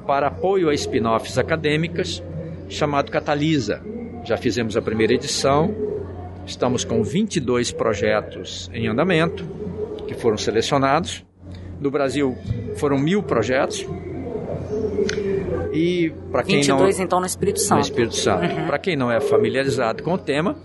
para 0.07 0.29
apoio 0.29 0.69
a 0.69 0.73
spin-offs 0.73 1.37
acadêmicas 1.37 2.23
chamado 2.67 3.11
Catalisa. 3.11 3.83
Já 4.23 4.35
fizemos 4.35 4.75
a 4.75 4.81
primeira 4.81 5.13
edição, 5.13 5.85
Estamos 6.45 6.85
com 6.85 7.03
22 7.03 7.71
projetos 7.71 8.69
em 8.71 8.87
andamento, 8.87 9.43
que 10.15 10.21
foram 10.21 10.37
selecionados. 10.37 11.25
No 11.79 11.91
Brasil 11.91 12.35
foram 12.75 12.97
mil 12.97 13.21
projetos. 13.21 13.85
E 15.73 16.11
para 16.31 16.43
quem 16.43 16.57
22 16.57 16.97
não, 16.97 17.03
então 17.03 17.19
no 17.19 17.25
Espírito 17.25 17.59
Santo. 17.59 17.75
No 17.75 17.81
Espírito 17.81 18.15
Santo. 18.15 18.45
Uhum. 18.45 18.65
Para 18.65 18.79
quem 18.79 18.95
não 18.95 19.11
é 19.11 19.19
familiarizado 19.19 20.01
com 20.01 20.13
o 20.13 20.17
tema, 20.17 20.55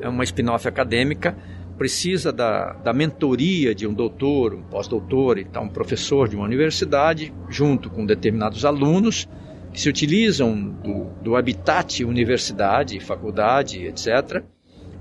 é 0.00 0.08
uma 0.08 0.24
spin-off 0.24 0.66
acadêmica, 0.66 1.36
precisa 1.78 2.32
da, 2.32 2.72
da 2.72 2.92
mentoria 2.92 3.74
de 3.74 3.86
um 3.86 3.94
doutor, 3.94 4.52
um 4.52 4.62
pós-doutor, 4.62 5.38
então 5.38 5.64
um 5.64 5.68
professor 5.68 6.28
de 6.28 6.36
uma 6.36 6.44
universidade, 6.44 7.32
junto 7.48 7.88
com 7.88 8.04
determinados 8.04 8.64
alunos 8.64 9.28
que 9.72 9.80
se 9.80 9.88
utilizam 9.88 10.54
do, 10.58 11.04
do 11.22 11.36
habitat 11.36 12.04
universidade, 12.04 13.00
faculdade, 13.00 13.86
etc., 13.86 14.42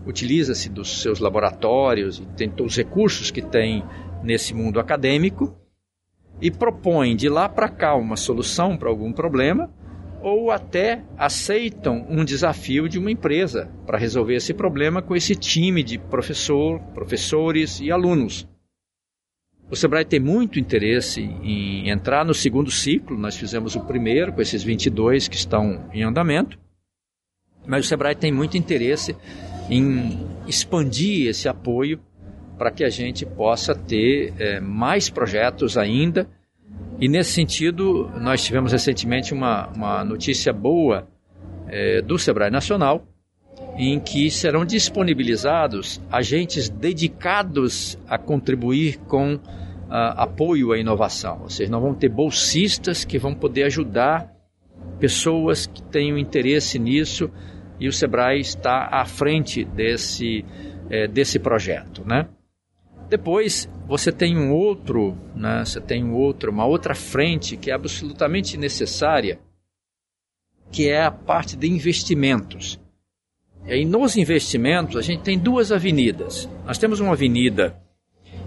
utiliza-se 0.05 0.69
dos 0.69 1.01
seus 1.01 1.19
laboratórios 1.19 2.19
e 2.19 2.25
tem 2.35 2.49
todos 2.49 2.73
os 2.73 2.77
recursos 2.77 3.31
que 3.31 3.41
tem 3.41 3.83
nesse 4.23 4.53
mundo 4.53 4.79
acadêmico 4.79 5.55
e 6.41 6.49
propõe 6.49 7.15
de 7.15 7.29
lá 7.29 7.47
para 7.47 7.69
cá 7.69 7.95
uma 7.95 8.15
solução 8.15 8.77
para 8.77 8.89
algum 8.89 9.11
problema 9.13 9.71
ou 10.21 10.51
até 10.51 11.03
aceitam 11.17 12.05
um 12.09 12.23
desafio 12.23 12.87
de 12.87 12.99
uma 12.99 13.11
empresa 13.11 13.71
para 13.85 13.97
resolver 13.97 14.35
esse 14.35 14.53
problema 14.53 15.01
com 15.01 15.15
esse 15.15 15.35
time 15.35 15.83
de 15.83 15.97
professor, 15.97 16.79
professores 16.93 17.79
e 17.79 17.91
alunos. 17.91 18.47
O 19.69 19.75
Sebrae 19.75 20.03
tem 20.03 20.19
muito 20.19 20.59
interesse 20.59 21.21
em 21.21 21.89
entrar 21.89 22.25
no 22.25 22.33
segundo 22.33 22.69
ciclo, 22.69 23.17
nós 23.17 23.35
fizemos 23.35 23.75
o 23.75 23.85
primeiro 23.85 24.33
com 24.33 24.41
esses 24.41 24.61
22 24.63 25.27
que 25.27 25.35
estão 25.35 25.89
em 25.93 26.03
andamento 26.03 26.59
Mas 27.65 27.85
o 27.85 27.87
Sebrae 27.87 28.15
tem 28.15 28.31
muito 28.31 28.57
interesse 28.57 29.15
em 29.71 30.19
expandir 30.45 31.29
esse 31.29 31.47
apoio 31.47 31.97
para 32.57 32.69
que 32.69 32.83
a 32.83 32.89
gente 32.89 33.25
possa 33.25 33.73
ter 33.73 34.33
é, 34.37 34.59
mais 34.59 35.09
projetos 35.09 35.77
ainda. 35.77 36.27
E 36.99 37.07
nesse 37.07 37.31
sentido, 37.31 38.11
nós 38.19 38.43
tivemos 38.43 38.73
recentemente 38.73 39.33
uma, 39.33 39.67
uma 39.69 40.03
notícia 40.03 40.51
boa 40.51 41.07
é, 41.67 42.01
do 42.01 42.19
Sebrae 42.19 42.51
Nacional, 42.51 43.07
em 43.77 43.99
que 43.99 44.29
serão 44.29 44.65
disponibilizados 44.65 46.01
agentes 46.11 46.69
dedicados 46.69 47.97
a 48.07 48.17
contribuir 48.17 48.97
com 49.07 49.39
apoio 49.89 50.71
à 50.71 50.77
inovação. 50.77 51.41
Ou 51.41 51.49
seja, 51.49 51.69
nós 51.69 51.81
vamos 51.81 51.97
ter 51.97 52.07
bolsistas 52.07 53.03
que 53.03 53.19
vão 53.19 53.35
poder 53.35 53.63
ajudar 53.63 54.31
pessoas 54.99 55.65
que 55.65 55.81
tenham 55.83 56.17
interesse 56.17 56.79
nisso 56.79 57.29
e 57.81 57.87
o 57.87 57.91
Sebrae 57.91 58.39
está 58.39 58.89
à 58.91 59.03
frente 59.05 59.65
desse, 59.65 60.45
é, 60.87 61.07
desse 61.07 61.39
projeto, 61.39 62.05
né? 62.05 62.29
Depois 63.09 63.67
você 63.87 64.11
tem 64.11 64.37
um 64.37 64.53
outro, 64.53 65.17
né? 65.35 65.65
Você 65.65 65.81
tem 65.81 66.03
um 66.03 66.13
outro, 66.13 66.51
uma 66.51 66.63
outra 66.63 66.93
frente 66.93 67.57
que 67.57 67.71
é 67.71 67.73
absolutamente 67.73 68.55
necessária, 68.55 69.39
que 70.71 70.87
é 70.87 71.01
a 71.01 71.09
parte 71.09 71.57
de 71.57 71.67
investimentos. 71.67 72.79
E 73.65 73.73
aí 73.73 73.83
nos 73.83 74.15
investimentos 74.15 74.95
a 74.95 75.01
gente 75.01 75.23
tem 75.23 75.39
duas 75.39 75.71
avenidas. 75.71 76.47
Nós 76.63 76.77
temos 76.77 76.99
uma 76.99 77.13
avenida 77.13 77.81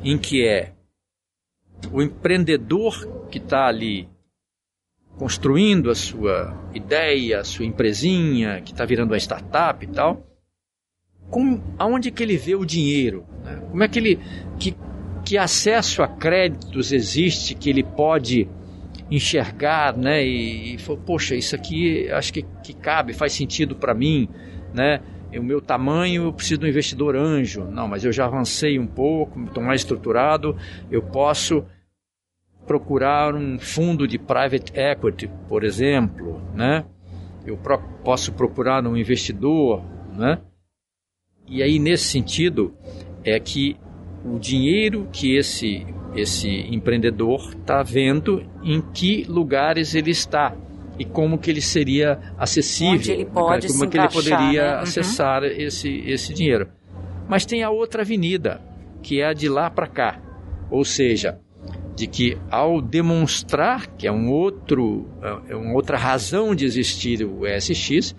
em 0.04 0.16
que 0.16 0.46
é 0.46 0.72
o 1.92 2.00
empreendedor 2.00 3.26
que 3.32 3.38
está 3.38 3.66
ali 3.66 4.08
construindo 5.16 5.90
a 5.90 5.94
sua 5.94 6.54
ideia, 6.74 7.40
a 7.40 7.44
sua 7.44 7.64
empresinha, 7.64 8.60
que 8.60 8.72
está 8.72 8.84
virando 8.84 9.12
uma 9.12 9.18
startup 9.18 9.84
e 9.84 9.88
tal, 9.88 10.26
aonde 11.78 12.10
que 12.10 12.22
ele 12.22 12.36
vê 12.36 12.54
o 12.54 12.64
dinheiro? 12.64 13.24
Né? 13.44 13.62
Como 13.70 13.82
é 13.82 13.88
que 13.88 13.98
ele, 13.98 14.18
que, 14.58 14.76
que 15.24 15.38
acesso 15.38 16.02
a 16.02 16.08
créditos 16.08 16.92
existe 16.92 17.54
que 17.54 17.70
ele 17.70 17.82
pode 17.82 18.48
enxergar, 19.10 19.96
né? 19.96 20.24
E, 20.24 20.74
e 20.74 20.78
poxa, 21.04 21.34
isso 21.34 21.54
aqui 21.54 22.10
acho 22.10 22.32
que, 22.32 22.42
que 22.62 22.74
cabe, 22.74 23.12
faz 23.12 23.32
sentido 23.32 23.76
para 23.76 23.94
mim, 23.94 24.28
né? 24.72 25.00
o 25.38 25.42
meu 25.42 25.60
tamanho, 25.60 26.24
eu 26.24 26.32
preciso 26.32 26.60
de 26.60 26.66
um 26.66 26.68
investidor 26.68 27.16
anjo. 27.16 27.64
Não, 27.64 27.88
mas 27.88 28.04
eu 28.04 28.12
já 28.12 28.26
avancei 28.26 28.78
um 28.78 28.86
pouco, 28.86 29.42
estou 29.44 29.62
mais 29.62 29.80
estruturado, 29.80 30.56
eu 30.90 31.02
posso 31.02 31.64
procurar 32.66 33.34
um 33.34 33.58
fundo 33.58 34.06
de 34.06 34.18
private 34.18 34.72
equity, 34.74 35.30
por 35.48 35.64
exemplo, 35.64 36.40
né? 36.54 36.84
Eu 37.46 37.58
posso 38.02 38.32
procurar 38.32 38.86
um 38.86 38.96
investidor, 38.96 39.82
né? 40.16 40.40
E 41.46 41.62
aí 41.62 41.78
nesse 41.78 42.04
sentido 42.04 42.74
é 43.22 43.38
que 43.38 43.76
o 44.24 44.38
dinheiro 44.38 45.08
que 45.12 45.36
esse 45.36 45.86
esse 46.14 46.48
empreendedor 46.48 47.54
está 47.58 47.82
vendo 47.82 48.46
em 48.62 48.80
que 48.80 49.24
lugares 49.24 49.94
ele 49.96 50.12
está 50.12 50.56
e 50.96 51.04
como 51.04 51.38
que 51.38 51.50
ele 51.50 51.60
seria 51.60 52.20
acessível, 52.38 52.94
Onde 52.94 53.12
ele 53.12 53.24
pode 53.24 53.66
como 53.66 53.90
que 53.90 53.98
ele 53.98 54.08
poderia 54.08 54.62
né? 54.62 54.74
Uhum. 54.76 54.82
acessar 54.82 55.42
esse 55.42 55.90
esse 56.06 56.32
dinheiro. 56.32 56.68
Mas 57.28 57.44
tem 57.44 57.62
a 57.62 57.70
outra 57.70 58.02
avenida, 58.02 58.60
que 59.02 59.20
é 59.20 59.26
a 59.26 59.32
de 59.32 59.48
lá 59.48 59.70
para 59.70 59.86
cá. 59.86 60.20
Ou 60.70 60.84
seja, 60.84 61.40
de 61.94 62.06
que 62.06 62.38
ao 62.50 62.80
demonstrar 62.80 63.86
que 63.86 64.06
é 64.06 64.12
um 64.12 64.30
outro 64.30 65.06
é 65.48 65.54
uma 65.54 65.74
outra 65.74 65.96
razão 65.96 66.54
de 66.54 66.64
existir 66.64 67.24
o 67.24 67.46
ESX, 67.46 68.14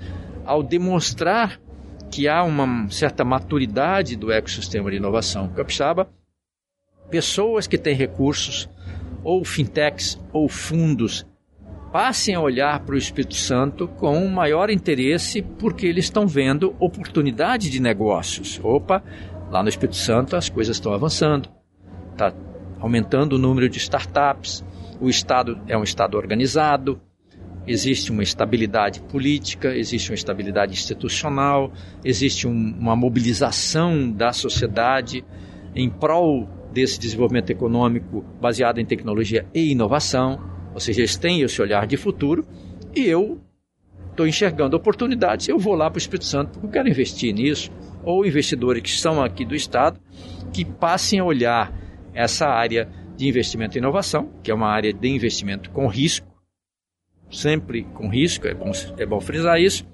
ao 0.46 0.64
demonstrar 0.64 1.60
que 2.10 2.28
há 2.28 2.44
uma 2.44 2.90
certa 2.90 3.26
maturidade 3.26 4.16
do 4.16 4.32
ecossistema 4.32 4.90
de 4.90 4.98
inovação 4.98 5.50
capixaba, 5.50 6.10
pessoas 7.10 7.68
que 7.68 7.78
têm 7.78 7.96
recursos, 7.96 8.70
ou 9.24 9.44
fintechs 9.44 10.22
ou 10.32 10.48
fundos, 10.48 11.26
passem 11.92 12.36
a 12.36 12.42
olhar 12.42 12.82
para 12.82 12.94
o 12.94 12.98
Espírito 12.98 13.36
Santo 13.36 13.88
com 13.88 14.18
um 14.18 14.30
maior 14.30 14.70
interesse 14.70 15.42
porque 15.42 15.88
eles 15.88 16.06
estão 16.06 16.28
vendo 16.28 16.76
oportunidade 16.80 17.70
de 17.70 17.82
negócios. 17.82 18.60
Opa, 18.64 19.04
lá 19.50 19.64
no 19.64 19.70
Espírito 19.70 19.96
Santo 19.96 20.36
as 20.36 20.48
coisas 20.48 20.78
estão 20.78 20.94
avançando, 20.94 21.50
está 22.12 22.34
aumentando 22.80 23.34
o 23.34 23.40
número 23.40 23.70
de 23.70 23.78
startups, 23.78 24.64
o 25.00 25.10
Estado 25.10 25.60
é 25.68 25.78
um 25.78 25.84
Estado 25.84 26.18
organizado, 26.18 27.00
existe 27.68 28.12
uma 28.12 28.24
estabilidade 28.24 29.02
política, 29.02 29.76
existe 29.76 30.12
uma 30.12 30.16
estabilidade 30.16 30.74
institucional, 30.74 31.72
existe 32.04 32.48
um, 32.48 32.76
uma 32.80 32.96
mobilização 32.96 34.12
da 34.12 34.32
sociedade 34.32 35.24
em 35.74 35.90
prol 35.90 36.48
desse 36.72 37.00
desenvolvimento 37.00 37.50
econômico 37.50 38.24
baseado 38.40 38.80
em 38.80 38.86
tecnologia 38.86 39.46
e 39.54 39.72
inovação, 39.72 40.40
ou 40.74 40.80
seja, 40.80 41.02
eles 41.02 41.16
têm 41.16 41.42
esse 41.42 41.62
olhar 41.62 41.88
de 41.88 41.98
futuro 41.98 42.46
e 42.96 43.06
eu 43.06 43.40
estou 44.12 44.28
enxergando 44.28 44.78
oportunidades, 44.78 45.48
eu 45.48 45.58
vou 45.58 45.74
lá 45.74 45.90
para 45.90 45.98
o 45.98 46.00
Espírito 46.00 46.26
Santo 46.26 46.52
porque 46.52 46.68
eu 46.68 46.72
quero 46.72 46.90
investir 46.90 47.34
nisso, 47.34 47.72
ou 48.04 48.26
investidores 48.26 48.84
que 48.84 48.92
são 48.92 49.22
aqui 49.22 49.44
do 49.44 49.56
Estado 49.56 50.00
que 50.54 50.64
passem 50.64 51.20
a 51.20 51.26
olhar 51.26 51.74
essa 52.16 52.48
área 52.48 52.90
de 53.16 53.28
investimento 53.28 53.78
e 53.78 53.80
inovação, 53.80 54.32
que 54.42 54.50
é 54.50 54.54
uma 54.54 54.70
área 54.70 54.92
de 54.92 55.08
investimento 55.08 55.70
com 55.70 55.88
risco, 55.88 56.26
sempre 57.30 57.84
com 57.84 58.10
risco, 58.10 58.48
é 58.48 58.54
bom, 58.54 58.72
é 58.98 59.06
bom 59.06 59.20
frisar 59.20 59.60
isso. 59.60 59.86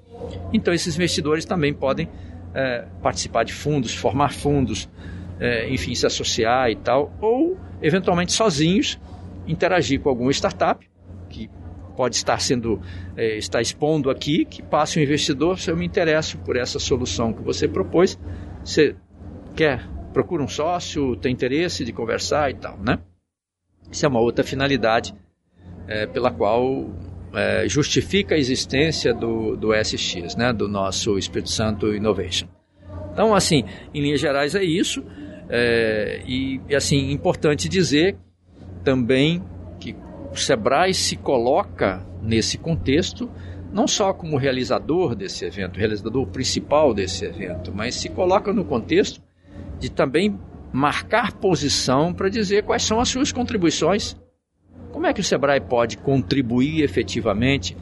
Então, 0.52 0.72
esses 0.72 0.94
investidores 0.94 1.44
também 1.44 1.74
podem 1.74 2.08
é, 2.54 2.86
participar 3.02 3.44
de 3.44 3.52
fundos, 3.52 3.94
formar 3.94 4.32
fundos, 4.32 4.88
é, 5.40 5.68
enfim, 5.68 5.94
se 5.94 6.06
associar 6.06 6.70
e 6.70 6.76
tal, 6.76 7.12
ou 7.20 7.58
eventualmente 7.82 8.32
sozinhos 8.32 8.98
interagir 9.46 10.00
com 10.00 10.08
alguma 10.08 10.30
startup 10.30 10.88
que 11.28 11.50
pode 11.96 12.14
estar 12.16 12.40
sendo 12.40 12.80
é, 13.16 13.36
está 13.36 13.60
expondo 13.60 14.08
aqui, 14.10 14.44
que 14.44 14.62
passe 14.62 14.98
um 14.98 15.02
investidor, 15.02 15.58
se 15.58 15.70
eu 15.70 15.76
me 15.76 15.84
interesso 15.84 16.38
por 16.38 16.56
essa 16.56 16.78
solução 16.78 17.32
que 17.32 17.42
você 17.42 17.66
propôs, 17.66 18.18
você 18.64 18.94
quer 19.54 19.86
procura 20.12 20.42
um 20.42 20.48
sócio, 20.48 21.16
tem 21.16 21.32
interesse 21.32 21.84
de 21.84 21.92
conversar 21.92 22.50
e 22.50 22.54
tal, 22.54 22.78
né? 22.78 22.98
Isso 23.90 24.06
é 24.06 24.08
uma 24.08 24.20
outra 24.20 24.44
finalidade 24.44 25.14
é, 25.88 26.06
pela 26.06 26.30
qual 26.30 26.90
é, 27.34 27.68
justifica 27.68 28.34
a 28.34 28.38
existência 28.38 29.12
do, 29.12 29.56
do 29.56 29.70
SX, 29.74 30.36
né? 30.36 30.52
Do 30.52 30.68
nosso 30.68 31.18
Espírito 31.18 31.50
Santo 31.50 31.94
Innovation. 31.94 32.46
Então, 33.12 33.34
assim, 33.34 33.64
em 33.92 34.00
linhas 34.00 34.20
gerais 34.20 34.54
é 34.54 34.64
isso. 34.64 35.04
É, 35.48 36.22
e, 36.26 36.60
assim, 36.74 37.10
importante 37.10 37.68
dizer 37.68 38.16
também 38.82 39.42
que 39.78 39.94
o 40.32 40.36
Sebrae 40.36 40.94
se 40.94 41.16
coloca 41.16 42.06
nesse 42.22 42.56
contexto 42.56 43.30
não 43.72 43.88
só 43.88 44.12
como 44.12 44.36
realizador 44.36 45.14
desse 45.14 45.44
evento, 45.44 45.78
realizador 45.78 46.26
principal 46.26 46.92
desse 46.92 47.24
evento, 47.24 47.72
mas 47.74 47.94
se 47.94 48.08
coloca 48.10 48.52
no 48.52 48.64
contexto 48.64 49.20
de 49.78 49.90
também 49.90 50.38
marcar 50.72 51.32
posição 51.32 52.14
para 52.14 52.28
dizer 52.28 52.62
quais 52.64 52.82
são 52.82 53.00
as 53.00 53.08
suas 53.08 53.30
contribuições. 53.30 54.16
Como 54.90 55.06
é 55.06 55.12
que 55.12 55.20
o 55.20 55.24
Sebrae 55.24 55.60
pode 55.60 55.98
contribuir 55.98 56.82
efetivamente 56.82 57.76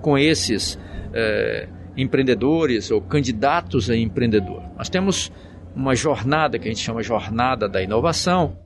com 0.00 0.16
esses 0.16 0.78
eh, 1.12 1.68
empreendedores 1.96 2.90
ou 2.90 3.00
candidatos 3.00 3.90
a 3.90 3.96
empreendedor? 3.96 4.62
Nós 4.76 4.88
temos 4.88 5.32
uma 5.74 5.94
jornada 5.94 6.58
que 6.58 6.68
a 6.68 6.70
gente 6.70 6.82
chama 6.82 7.02
Jornada 7.02 7.68
da 7.68 7.82
Inovação, 7.82 8.58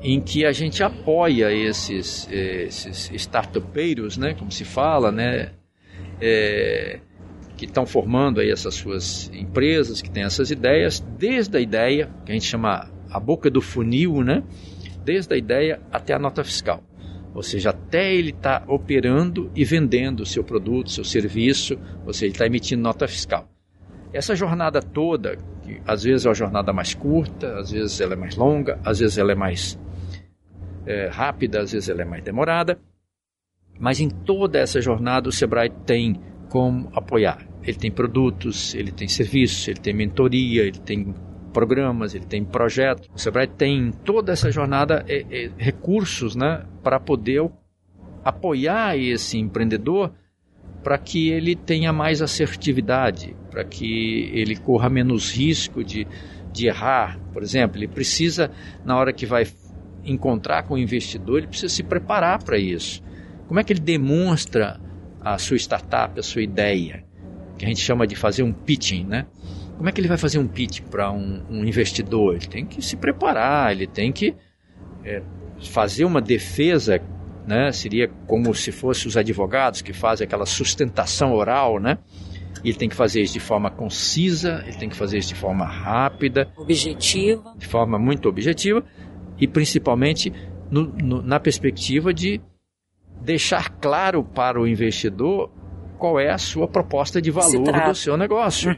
em 0.00 0.20
que 0.20 0.44
a 0.44 0.52
gente 0.52 0.82
apoia 0.82 1.52
esses, 1.52 2.28
esses 2.30 3.10
startupeiros, 3.14 4.16
né, 4.16 4.34
como 4.34 4.52
se 4.52 4.64
fala, 4.64 5.10
né, 5.10 5.50
é, 6.20 7.00
que 7.58 7.64
estão 7.64 7.84
formando 7.84 8.40
aí 8.40 8.50
essas 8.50 8.76
suas 8.76 9.28
empresas, 9.34 10.00
que 10.00 10.08
têm 10.08 10.22
essas 10.22 10.50
ideias, 10.52 11.00
desde 11.18 11.58
a 11.58 11.60
ideia, 11.60 12.08
que 12.24 12.30
a 12.30 12.34
gente 12.34 12.46
chama 12.46 12.88
a 13.10 13.18
boca 13.18 13.50
do 13.50 13.60
funil, 13.60 14.22
né? 14.22 14.44
Desde 15.04 15.34
a 15.34 15.36
ideia 15.36 15.80
até 15.90 16.14
a 16.14 16.18
nota 16.20 16.44
fiscal. 16.44 16.82
Ou 17.34 17.42
seja, 17.42 17.70
até 17.70 18.14
ele 18.14 18.30
está 18.30 18.62
operando 18.68 19.50
e 19.56 19.64
vendendo 19.64 20.20
o 20.20 20.26
seu 20.26 20.44
produto, 20.44 20.90
seu 20.90 21.04
serviço, 21.04 21.76
ou 22.06 22.12
seja, 22.12 22.26
ele 22.26 22.32
está 22.32 22.46
emitindo 22.46 22.80
nota 22.80 23.08
fiscal. 23.08 23.48
Essa 24.12 24.36
jornada 24.36 24.80
toda, 24.80 25.36
que 25.62 25.80
às 25.84 26.04
vezes 26.04 26.26
é 26.26 26.28
uma 26.28 26.34
jornada 26.34 26.72
mais 26.72 26.94
curta, 26.94 27.58
às 27.58 27.72
vezes 27.72 28.00
ela 28.00 28.14
é 28.14 28.16
mais 28.16 28.36
longa, 28.36 28.78
às 28.84 29.00
vezes 29.00 29.18
ela 29.18 29.32
é 29.32 29.34
mais 29.34 29.78
é, 30.86 31.08
rápida, 31.08 31.60
às 31.60 31.72
vezes 31.72 31.88
ela 31.88 32.02
é 32.02 32.04
mais 32.04 32.22
demorada, 32.22 32.78
mas 33.80 34.00
em 34.00 34.08
toda 34.08 34.58
essa 34.58 34.80
jornada 34.80 35.28
o 35.28 35.32
Sebrae 35.32 35.70
tem 35.84 36.20
como 36.48 36.90
apoiar. 36.94 37.46
Ele 37.62 37.76
tem 37.76 37.90
produtos, 37.90 38.74
ele 38.74 38.90
tem 38.90 39.08
serviços, 39.08 39.68
ele 39.68 39.80
tem 39.80 39.94
mentoria, 39.94 40.62
ele 40.62 40.78
tem 40.78 41.14
programas, 41.52 42.14
ele 42.14 42.24
tem 42.24 42.44
projetos. 42.44 43.08
O 43.14 43.18
Sebrae 43.18 43.46
tem 43.46 43.92
toda 44.04 44.32
essa 44.32 44.50
jornada 44.50 45.04
é, 45.08 45.24
é, 45.30 45.50
recursos 45.56 46.36
né, 46.36 46.64
para 46.82 47.00
poder 47.00 47.50
apoiar 48.24 48.96
esse 48.96 49.38
empreendedor 49.38 50.12
para 50.82 50.96
que 50.96 51.28
ele 51.30 51.56
tenha 51.56 51.92
mais 51.92 52.22
assertividade, 52.22 53.34
para 53.50 53.64
que 53.64 54.30
ele 54.32 54.56
corra 54.56 54.88
menos 54.88 55.34
risco 55.34 55.82
de, 55.82 56.06
de 56.52 56.68
errar. 56.68 57.18
Por 57.32 57.42
exemplo, 57.42 57.76
ele 57.76 57.88
precisa, 57.88 58.50
na 58.84 58.96
hora 58.96 59.12
que 59.12 59.26
vai 59.26 59.46
encontrar 60.04 60.62
com 60.62 60.74
o 60.74 60.78
investidor, 60.78 61.38
ele 61.38 61.48
precisa 61.48 61.74
se 61.74 61.82
preparar 61.82 62.42
para 62.42 62.58
isso. 62.58 63.02
Como 63.46 63.58
é 63.58 63.64
que 63.64 63.72
ele 63.72 63.80
demonstra 63.80 64.80
a 65.34 65.38
sua 65.38 65.56
startup, 65.56 66.18
a 66.18 66.22
sua 66.22 66.42
ideia? 66.42 67.04
Que 67.56 67.64
a 67.64 67.68
gente 67.68 67.80
chama 67.80 68.06
de 68.06 68.14
fazer 68.14 68.42
um 68.42 68.52
pitching, 68.52 69.04
né? 69.04 69.26
Como 69.76 69.88
é 69.88 69.92
que 69.92 70.00
ele 70.00 70.08
vai 70.08 70.18
fazer 70.18 70.38
um 70.38 70.46
pitch 70.46 70.80
para 70.82 71.10
um, 71.10 71.42
um, 71.48 71.64
investidor? 71.64 72.34
Ele 72.34 72.46
tem 72.46 72.66
que 72.66 72.82
se 72.82 72.96
preparar, 72.96 73.72
ele 73.72 73.86
tem 73.86 74.12
que 74.12 74.34
é, 75.04 75.22
fazer 75.60 76.04
uma 76.04 76.20
defesa 76.20 77.00
né? 77.48 77.72
Seria 77.72 78.08
como 78.26 78.54
se 78.54 78.70
fossem 78.70 79.08
os 79.08 79.16
advogados 79.16 79.80
que 79.80 79.94
fazem 79.94 80.26
aquela 80.26 80.44
sustentação 80.44 81.32
oral, 81.32 81.80
né? 81.80 81.96
Ele 82.62 82.74
tem 82.74 82.90
que 82.90 82.94
fazer 82.94 83.22
isso 83.22 83.32
de 83.32 83.40
forma 83.40 83.70
concisa, 83.70 84.62
ele 84.66 84.76
tem 84.76 84.88
que 84.88 84.96
fazer 84.96 85.16
isso 85.16 85.30
de 85.30 85.34
forma 85.34 85.64
rápida, 85.64 86.52
objetiva, 86.58 87.54
de 87.56 87.66
forma 87.66 87.98
muito 87.98 88.28
objetiva 88.28 88.84
e 89.40 89.46
principalmente 89.46 90.30
no, 90.70 90.84
no, 90.84 91.22
na 91.22 91.40
perspectiva 91.40 92.12
de 92.12 92.38
deixar 93.20 93.70
claro 93.80 94.22
para 94.22 94.60
o 94.60 94.66
investidor 94.66 95.50
qual 95.98 96.18
é 96.18 96.30
a 96.30 96.38
sua 96.38 96.68
proposta 96.68 97.20
de 97.20 97.30
valor 97.30 97.88
do 97.88 97.94
seu 97.94 98.16
negócio. 98.16 98.76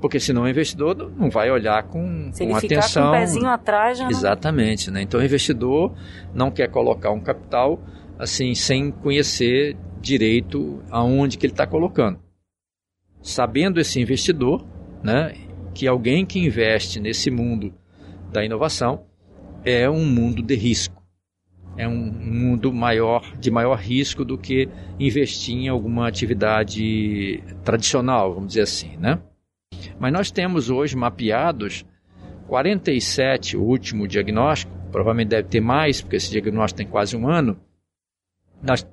Porque 0.00 0.20
senão 0.20 0.42
o 0.42 0.48
investidor 0.48 1.12
não 1.16 1.30
vai 1.30 1.50
olhar 1.50 1.82
com, 1.84 2.30
Se 2.32 2.46
com 2.46 2.54
atenção. 2.54 2.88
Ficar 2.88 3.02
com 3.02 3.08
o 3.08 3.12
pezinho 3.12 3.48
atrás 3.48 3.98
já 3.98 4.08
Exatamente. 4.08 4.90
Né? 4.90 5.02
Então 5.02 5.18
o 5.18 5.24
investidor 5.24 5.94
não 6.34 6.50
quer 6.50 6.68
colocar 6.68 7.10
um 7.10 7.20
capital 7.20 7.80
assim 8.18 8.54
sem 8.54 8.90
conhecer 8.90 9.76
direito 10.00 10.82
aonde 10.90 11.38
que 11.38 11.46
ele 11.46 11.52
está 11.52 11.66
colocando. 11.66 12.18
Sabendo 13.22 13.80
esse 13.80 13.98
investidor, 13.98 14.66
né, 15.02 15.34
que 15.74 15.88
alguém 15.88 16.26
que 16.26 16.38
investe 16.38 17.00
nesse 17.00 17.30
mundo 17.30 17.72
da 18.30 18.44
inovação 18.44 19.06
é 19.64 19.88
um 19.88 20.04
mundo 20.04 20.42
de 20.42 20.54
risco. 20.54 21.02
É 21.76 21.88
um 21.88 21.96
mundo 21.96 22.72
maior, 22.72 23.36
de 23.38 23.50
maior 23.50 23.78
risco 23.78 24.24
do 24.24 24.38
que 24.38 24.68
investir 24.98 25.56
em 25.56 25.68
alguma 25.68 26.06
atividade 26.06 27.42
tradicional, 27.64 28.34
vamos 28.34 28.48
dizer 28.48 28.62
assim, 28.62 28.96
né? 28.96 29.20
Mas 29.98 30.12
nós 30.12 30.30
temos 30.30 30.70
hoje 30.70 30.96
mapeados 30.96 31.84
47, 32.46 33.56
o 33.56 33.62
último 33.62 34.06
diagnóstico, 34.06 34.72
provavelmente 34.92 35.28
deve 35.28 35.48
ter 35.48 35.60
mais, 35.60 36.00
porque 36.00 36.16
esse 36.16 36.30
diagnóstico 36.30 36.78
tem 36.78 36.86
quase 36.86 37.16
um 37.16 37.28
ano, 37.28 37.58
nós 38.62 38.86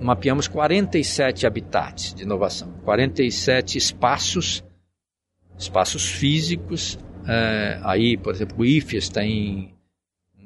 mapeamos 0.00 0.48
47 0.48 1.46
habitats 1.46 2.14
de 2.14 2.22
inovação, 2.22 2.72
47 2.84 3.78
espaços, 3.78 4.64
espaços 5.58 6.10
físicos. 6.10 6.98
É, 7.26 7.78
aí, 7.84 8.16
por 8.16 8.34
exemplo, 8.34 8.56
o 8.58 8.64
IFES 8.64 9.08
um 9.08 9.71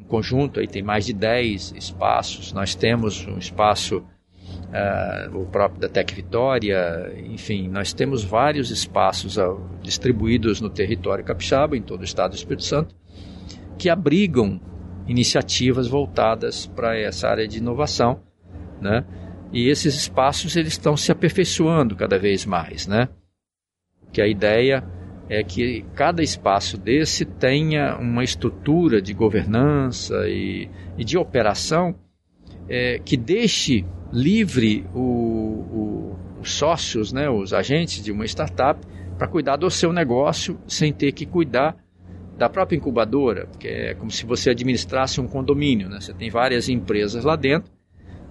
conjunto, 0.06 0.60
aí 0.60 0.66
tem 0.66 0.82
mais 0.82 1.06
de 1.06 1.12
10 1.12 1.74
espaços. 1.76 2.52
Nós 2.52 2.74
temos 2.74 3.26
um 3.26 3.38
espaço, 3.38 4.04
é, 4.72 5.28
o 5.32 5.44
próprio 5.46 5.80
da 5.80 5.88
Tec 5.88 6.14
Vitória, 6.14 7.12
enfim, 7.26 7.68
nós 7.68 7.92
temos 7.92 8.24
vários 8.24 8.70
espaços 8.70 9.38
ó, 9.38 9.58
distribuídos 9.82 10.60
no 10.60 10.70
território 10.70 11.24
capixaba, 11.24 11.76
em 11.76 11.82
todo 11.82 12.00
o 12.02 12.04
estado 12.04 12.32
do 12.32 12.36
Espírito 12.36 12.64
Santo, 12.64 12.94
que 13.78 13.88
abrigam 13.88 14.60
iniciativas 15.06 15.88
voltadas 15.88 16.66
para 16.66 16.98
essa 16.98 17.28
área 17.28 17.46
de 17.46 17.58
inovação 17.58 18.20
né? 18.80 19.04
E 19.52 19.68
esses 19.68 19.94
espaços 19.94 20.56
eles 20.56 20.72
estão 20.72 20.96
se 20.96 21.10
aperfeiçoando 21.10 21.96
cada 21.96 22.18
vez 22.18 22.44
mais, 22.44 22.86
né? 22.86 23.08
Que 24.12 24.20
a 24.20 24.26
ideia 24.26 24.84
é 25.28 25.42
que 25.42 25.84
cada 25.94 26.22
espaço 26.22 26.78
desse 26.78 27.24
tenha 27.24 27.96
uma 27.98 28.22
estrutura 28.22 29.02
de 29.02 29.12
governança 29.12 30.28
e, 30.28 30.68
e 30.96 31.04
de 31.04 31.18
operação 31.18 31.94
é, 32.68 33.00
que 33.04 33.16
deixe 33.16 33.84
livre 34.12 34.84
o, 34.94 35.00
o, 35.00 36.18
os 36.40 36.52
sócios, 36.52 37.12
né, 37.12 37.28
os 37.28 37.52
agentes 37.52 38.02
de 38.02 38.12
uma 38.12 38.24
startup, 38.24 38.80
para 39.18 39.26
cuidar 39.26 39.56
do 39.56 39.70
seu 39.70 39.92
negócio 39.92 40.58
sem 40.66 40.92
ter 40.92 41.12
que 41.12 41.26
cuidar 41.26 41.76
da 42.36 42.48
própria 42.48 42.76
incubadora, 42.76 43.46
porque 43.46 43.66
é 43.66 43.94
como 43.94 44.10
se 44.10 44.26
você 44.26 44.50
administrasse 44.50 45.20
um 45.20 45.26
condomínio, 45.26 45.88
né? 45.88 46.00
Você 46.00 46.12
tem 46.12 46.28
várias 46.28 46.68
empresas 46.68 47.24
lá 47.24 47.34
dentro 47.34 47.72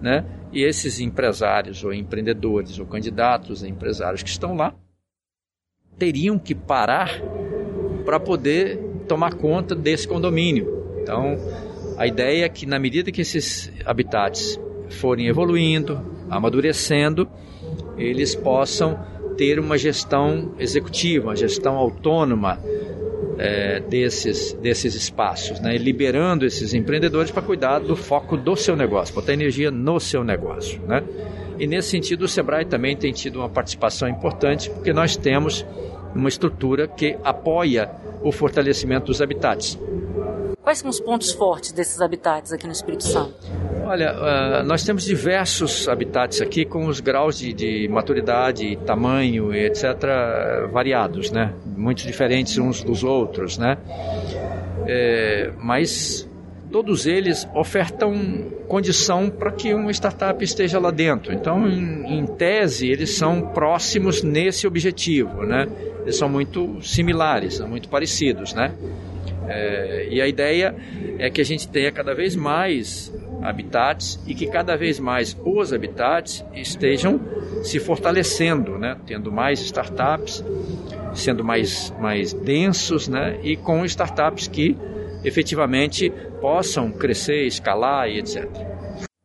né? 0.00 0.24
E 0.52 0.62
esses 0.62 1.00
empresários 1.00 1.82
ou 1.84 1.92
empreendedores 1.92 2.78
ou 2.78 2.86
candidatos 2.86 3.62
a 3.62 3.68
empresários 3.68 4.22
que 4.22 4.28
estão 4.28 4.54
lá 4.54 4.74
teriam 5.98 6.38
que 6.38 6.54
parar 6.54 7.20
para 8.04 8.20
poder 8.20 8.78
tomar 9.08 9.34
conta 9.34 9.74
desse 9.74 10.06
condomínio. 10.06 10.84
Então, 11.02 11.38
a 11.96 12.06
ideia 12.06 12.44
é 12.44 12.48
que 12.48 12.66
na 12.66 12.78
medida 12.78 13.10
que 13.10 13.22
esses 13.22 13.72
habitats 13.84 14.60
forem 14.90 15.28
evoluindo, 15.28 16.00
amadurecendo, 16.28 17.28
eles 17.96 18.34
possam 18.34 18.98
ter 19.36 19.58
uma 19.58 19.76
gestão 19.76 20.54
executiva, 20.58 21.28
uma 21.28 21.36
gestão 21.36 21.76
autônoma 21.76 22.58
é, 23.38 23.80
desses, 23.80 24.52
desses 24.54 24.94
espaços, 24.94 25.60
né? 25.60 25.76
liberando 25.76 26.46
esses 26.46 26.72
empreendedores 26.72 27.30
para 27.30 27.42
cuidar 27.42 27.78
do 27.80 27.94
foco 27.94 28.36
do 28.36 28.56
seu 28.56 28.76
negócio, 28.76 29.14
botar 29.14 29.32
energia 29.32 29.70
no 29.70 30.00
seu 30.00 30.24
negócio. 30.24 30.80
Né? 30.82 31.02
E 31.58 31.66
nesse 31.66 31.90
sentido, 31.90 32.22
o 32.22 32.28
Sebrae 32.28 32.64
também 32.64 32.96
tem 32.96 33.12
tido 33.12 33.40
uma 33.40 33.48
participação 33.48 34.08
importante, 34.08 34.70
porque 34.70 34.92
nós 34.92 35.16
temos 35.16 35.64
uma 36.14 36.28
estrutura 36.28 36.88
que 36.88 37.16
apoia 37.22 37.90
o 38.22 38.32
fortalecimento 38.32 39.06
dos 39.06 39.20
habitats. 39.20 39.78
Quais 40.62 40.78
são 40.78 40.90
os 40.90 40.98
pontos 40.98 41.30
fortes 41.30 41.70
desses 41.70 42.00
habitats 42.00 42.52
aqui 42.52 42.66
no 42.66 42.72
Espírito 42.72 43.04
Santo? 43.04 43.34
Olha, 43.84 44.12
uh, 44.12 44.66
nós 44.66 44.82
temos 44.82 45.04
diversos 45.04 45.88
habitats 45.88 46.40
aqui 46.40 46.64
com 46.64 46.86
os 46.86 46.98
graus 46.98 47.38
de, 47.38 47.52
de 47.52 47.88
maturidade, 47.88 48.74
tamanho, 48.84 49.54
etc., 49.54 49.84
variados, 50.72 51.30
né? 51.30 51.54
Muito 51.64 52.04
diferentes 52.04 52.58
uns 52.58 52.82
dos 52.82 53.04
outros, 53.04 53.58
né? 53.58 53.78
É, 54.88 55.52
mas 55.56 56.28
todos 56.70 57.06
eles 57.06 57.48
ofertam 57.54 58.50
condição 58.68 59.30
para 59.30 59.52
que 59.52 59.72
uma 59.72 59.90
startup 59.90 60.42
esteja 60.44 60.78
lá 60.78 60.90
dentro. 60.90 61.32
Então, 61.32 61.66
em, 61.68 62.18
em, 62.18 62.26
tese, 62.26 62.88
eles 62.88 63.10
são 63.16 63.40
próximos 63.40 64.22
nesse 64.22 64.66
objetivo, 64.66 65.44
né? 65.44 65.66
Eles 66.02 66.16
são 66.16 66.28
muito 66.28 66.80
similares, 66.82 67.54
são 67.54 67.68
muito 67.68 67.88
parecidos, 67.88 68.54
né? 68.54 68.72
É, 69.48 70.08
e 70.10 70.20
a 70.20 70.26
ideia 70.26 70.74
é 71.18 71.30
que 71.30 71.40
a 71.40 71.44
gente 71.44 71.68
tenha 71.68 71.92
cada 71.92 72.14
vez 72.14 72.34
mais 72.34 73.12
habitats 73.42 74.18
e 74.26 74.34
que 74.34 74.46
cada 74.46 74.76
vez 74.76 74.98
mais 74.98 75.36
os 75.44 75.72
habitats 75.72 76.44
estejam 76.52 77.20
se 77.62 77.78
fortalecendo, 77.78 78.78
né? 78.78 78.96
tendo 79.06 79.30
mais 79.30 79.60
startups, 79.60 80.44
sendo 81.14 81.44
mais, 81.44 81.94
mais 82.00 82.32
densos 82.32 83.08
né? 83.08 83.38
e 83.42 83.56
com 83.56 83.84
startups 83.84 84.48
que 84.48 84.76
efetivamente 85.26 86.08
possam 86.40 86.90
crescer, 86.92 87.46
escalar 87.46 88.08
e 88.08 88.20
etc. 88.20 88.48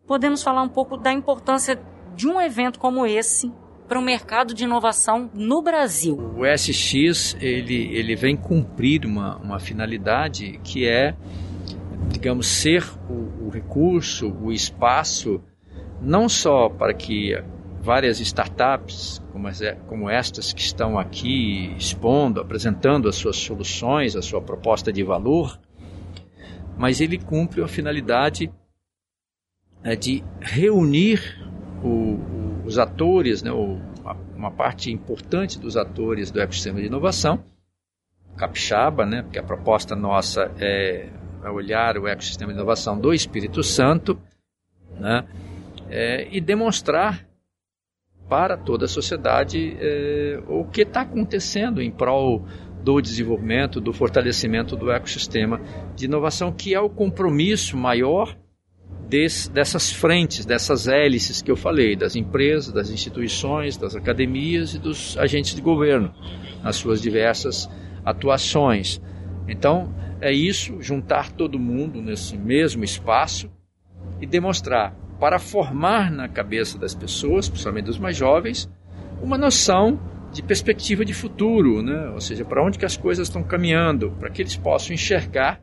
Podemos 0.07 0.41
falar 0.41 0.63
um 0.63 0.69
pouco 0.69 0.97
da 0.97 1.13
importância 1.13 1.79
de 2.15 2.27
um 2.27 2.41
evento 2.41 2.79
como 2.79 3.05
esse 3.05 3.51
para 3.87 3.99
o 3.99 4.01
mercado 4.01 4.53
de 4.53 4.63
inovação 4.63 5.29
no 5.33 5.61
Brasil? 5.61 6.17
O 6.35 6.43
SX 6.45 7.35
ele, 7.39 7.95
ele 7.95 8.15
vem 8.15 8.35
cumprir 8.35 9.05
uma, 9.05 9.37
uma 9.37 9.59
finalidade 9.59 10.59
que 10.63 10.87
é, 10.87 11.15
digamos, 12.09 12.47
ser 12.47 12.83
o, 13.07 13.47
o 13.47 13.49
recurso, 13.49 14.33
o 14.41 14.51
espaço, 14.51 15.41
não 16.01 16.27
só 16.27 16.67
para 16.67 16.93
que 16.93 17.37
várias 17.81 18.19
startups 18.19 19.21
como, 19.31 19.47
como 19.87 20.09
estas 20.09 20.51
que 20.51 20.61
estão 20.61 20.97
aqui 20.97 21.75
expondo, 21.77 22.39
apresentando 22.39 23.07
as 23.07 23.15
suas 23.15 23.37
soluções, 23.37 24.15
a 24.15 24.21
sua 24.21 24.41
proposta 24.41 24.91
de 24.91 25.03
valor, 25.03 25.59
mas 26.77 27.01
ele 27.01 27.17
cumpre 27.17 27.61
a 27.61 27.67
finalidade 27.67 28.51
é, 29.83 29.95
de 29.95 30.23
reunir 30.39 31.19
o, 31.83 32.63
os 32.65 32.77
atores, 32.77 33.41
né, 33.41 33.51
uma 34.35 34.51
parte 34.51 34.91
importante 34.91 35.59
dos 35.59 35.77
atores 35.77 36.31
do 36.31 36.41
ecossistema 36.41 36.79
de 36.79 36.87
inovação, 36.87 37.43
capixaba, 38.35 39.05
né, 39.05 39.21
porque 39.21 39.39
a 39.39 39.43
proposta 39.43 39.95
nossa 39.95 40.51
é, 40.59 41.09
é 41.43 41.49
olhar 41.49 41.97
o 41.97 42.07
ecossistema 42.07 42.51
de 42.51 42.57
inovação 42.57 42.99
do 42.99 43.13
Espírito 43.13 43.61
Santo 43.63 44.19
né, 44.99 45.27
é, 45.89 46.27
e 46.31 46.39
demonstrar 46.39 47.25
para 48.29 48.55
toda 48.55 48.85
a 48.85 48.87
sociedade 48.87 49.75
é, 49.79 50.41
o 50.47 50.63
que 50.65 50.83
está 50.83 51.01
acontecendo 51.01 51.81
em 51.81 51.91
prol 51.91 52.45
do 52.83 53.01
desenvolvimento, 53.01 53.79
do 53.79 53.93
fortalecimento 53.93 54.75
do 54.75 54.91
ecossistema 54.91 55.61
de 55.95 56.05
inovação, 56.05 56.51
que 56.51 56.73
é 56.73 56.79
o 56.79 56.89
compromisso 56.89 57.77
maior 57.77 58.35
des, 59.07 59.47
dessas 59.49 59.91
frentes, 59.91 60.45
dessas 60.45 60.87
hélices 60.87 61.41
que 61.41 61.51
eu 61.51 61.57
falei, 61.57 61.95
das 61.95 62.15
empresas, 62.15 62.73
das 62.73 62.89
instituições, 62.89 63.77
das 63.77 63.95
academias 63.95 64.73
e 64.73 64.79
dos 64.79 65.17
agentes 65.17 65.53
de 65.53 65.61
governo, 65.61 66.13
nas 66.63 66.77
suas 66.77 67.01
diversas 67.01 67.69
atuações. 68.05 69.01
Então, 69.47 69.93
é 70.21 70.31
isso, 70.31 70.81
juntar 70.81 71.31
todo 71.31 71.59
mundo 71.59 72.01
nesse 72.01 72.37
mesmo 72.37 72.83
espaço 72.83 73.49
e 74.21 74.25
demonstrar, 74.25 74.95
para 75.19 75.39
formar 75.39 76.11
na 76.11 76.27
cabeça 76.27 76.77
das 76.77 76.95
pessoas, 76.95 77.49
principalmente 77.49 77.85
dos 77.85 77.99
mais 77.99 78.15
jovens, 78.15 78.69
uma 79.21 79.37
noção 79.37 79.99
de 80.31 80.41
perspectiva 80.41 81.03
de 81.03 81.13
futuro, 81.13 81.81
né? 81.81 82.09
ou 82.09 82.21
seja, 82.21 82.45
para 82.45 82.63
onde 82.63 82.79
que 82.79 82.85
as 82.85 82.95
coisas 82.95 83.27
estão 83.27 83.43
caminhando, 83.43 84.11
para 84.19 84.29
que 84.29 84.41
eles 84.41 84.55
possam 84.55 84.93
enxergar 84.93 85.61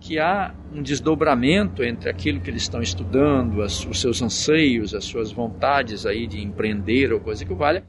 que 0.00 0.18
há 0.18 0.54
um 0.72 0.82
desdobramento 0.82 1.82
entre 1.82 2.10
aquilo 2.10 2.40
que 2.40 2.50
eles 2.50 2.62
estão 2.62 2.82
estudando, 2.82 3.62
as, 3.62 3.86
os 3.86 4.00
seus 4.00 4.20
anseios, 4.20 4.94
as 4.94 5.04
suas 5.04 5.32
vontades 5.32 6.04
aí 6.04 6.26
de 6.26 6.42
empreender 6.42 7.12
ou 7.12 7.20
coisa 7.20 7.44
que 7.44 7.54
valha, 7.54 7.84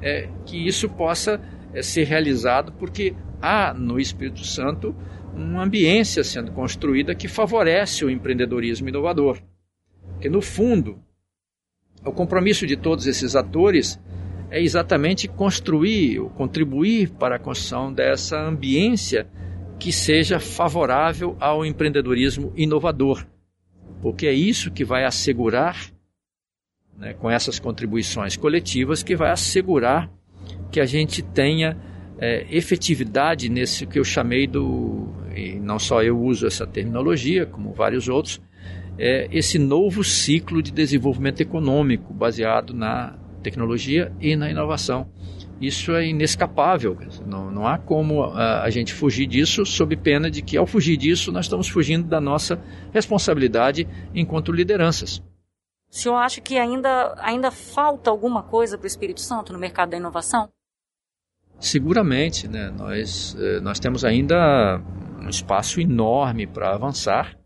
é, 0.00 0.28
que 0.46 0.66
isso 0.66 0.88
possa 0.88 1.40
é, 1.74 1.82
ser 1.82 2.04
realizado 2.04 2.72
porque 2.72 3.14
há 3.42 3.74
no 3.74 3.98
Espírito 3.98 4.44
Santo 4.44 4.94
uma 5.34 5.64
ambiência 5.64 6.22
sendo 6.22 6.52
construída 6.52 7.14
que 7.14 7.26
favorece 7.26 8.04
o 8.04 8.10
empreendedorismo 8.10 8.88
inovador. 8.88 9.38
Que 10.20 10.28
no 10.28 10.40
fundo, 10.40 10.98
o 12.04 12.12
compromisso 12.12 12.66
de 12.66 12.76
todos 12.76 13.06
esses 13.06 13.34
atores 13.34 14.00
é 14.54 14.62
exatamente 14.62 15.26
construir, 15.26 16.20
ou 16.20 16.30
contribuir 16.30 17.10
para 17.10 17.34
a 17.34 17.38
construção 17.40 17.92
dessa 17.92 18.40
ambiência 18.40 19.26
que 19.80 19.90
seja 19.90 20.38
favorável 20.38 21.36
ao 21.40 21.66
empreendedorismo 21.66 22.52
inovador, 22.54 23.26
porque 24.00 24.28
é 24.28 24.32
isso 24.32 24.70
que 24.70 24.84
vai 24.84 25.04
assegurar, 25.04 25.90
né, 26.96 27.14
com 27.14 27.28
essas 27.28 27.58
contribuições 27.58 28.36
coletivas, 28.36 29.02
que 29.02 29.16
vai 29.16 29.32
assegurar 29.32 30.08
que 30.70 30.78
a 30.78 30.84
gente 30.86 31.20
tenha 31.20 31.76
é, 32.16 32.46
efetividade 32.48 33.48
nesse 33.48 33.84
que 33.88 33.98
eu 33.98 34.04
chamei 34.04 34.46
do, 34.46 35.08
e 35.34 35.58
não 35.58 35.80
só 35.80 36.00
eu 36.00 36.16
uso 36.16 36.46
essa 36.46 36.64
terminologia, 36.64 37.44
como 37.44 37.72
vários 37.72 38.08
outros, 38.08 38.40
é 38.96 39.26
esse 39.32 39.58
novo 39.58 40.04
ciclo 40.04 40.62
de 40.62 40.70
desenvolvimento 40.70 41.40
econômico 41.40 42.14
baseado 42.14 42.72
na 42.72 43.18
tecnologia 43.44 44.12
e 44.20 44.34
na 44.34 44.50
inovação. 44.50 45.08
Isso 45.60 45.92
é 45.92 46.06
inescapável, 46.06 46.98
não, 47.24 47.50
não 47.50 47.66
há 47.66 47.78
como 47.78 48.24
a, 48.24 48.62
a 48.62 48.70
gente 48.70 48.92
fugir 48.92 49.26
disso, 49.26 49.64
sob 49.64 49.96
pena 49.96 50.28
de 50.28 50.42
que, 50.42 50.56
ao 50.56 50.66
fugir 50.66 50.96
disso, 50.96 51.30
nós 51.30 51.44
estamos 51.44 51.68
fugindo 51.68 52.08
da 52.08 52.20
nossa 52.20 52.60
responsabilidade 52.92 53.86
enquanto 54.12 54.50
lideranças. 54.50 55.22
O 55.90 55.96
senhor 55.96 56.16
acha 56.16 56.40
que 56.40 56.58
ainda, 56.58 57.14
ainda 57.18 57.52
falta 57.52 58.10
alguma 58.10 58.42
coisa 58.42 58.76
para 58.76 58.84
o 58.84 58.88
Espírito 58.88 59.20
Santo 59.20 59.52
no 59.52 59.58
mercado 59.60 59.90
da 59.90 59.96
inovação? 59.96 60.48
Seguramente, 61.60 62.48
né? 62.48 62.70
nós, 62.76 63.36
eh, 63.38 63.60
nós 63.60 63.78
temos 63.78 64.04
ainda 64.04 64.82
um 65.22 65.28
espaço 65.28 65.80
enorme 65.80 66.48
para 66.48 66.74
avançar, 66.74 67.38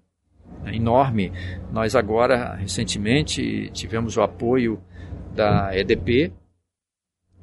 né? 0.65 0.75
enorme. 0.75 1.31
Nós 1.71 1.95
agora, 1.95 2.55
recentemente, 2.55 3.71
tivemos 3.73 4.17
o 4.17 4.23
apoio 4.23 4.83
da 5.39 5.71
EDP, 5.73 6.33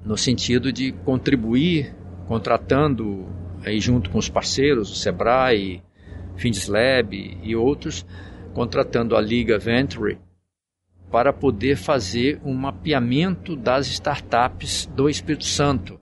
no 0.04 0.18
sentido 0.18 0.70
de 0.70 0.92
contribuir 0.92 1.96
contratando 2.28 3.26
aí 3.64 3.80
junto 3.80 4.10
com 4.10 4.18
os 4.18 4.28
parceiros, 4.28 4.92
o 4.92 4.96
Sebrae, 4.96 5.82
Findeslab 6.36 7.16
e 7.16 7.56
outros, 7.56 8.06
contratando 8.54 9.16
a 9.16 9.22
Liga 9.22 9.58
Venture 9.58 10.18
para 11.10 11.32
poder 11.32 11.78
fazer 11.78 12.42
um 12.44 12.54
mapeamento 12.54 13.56
das 13.56 13.88
startups 13.88 14.88
do 14.88 15.08
Espírito 15.08 15.46
Santo. 15.46 15.98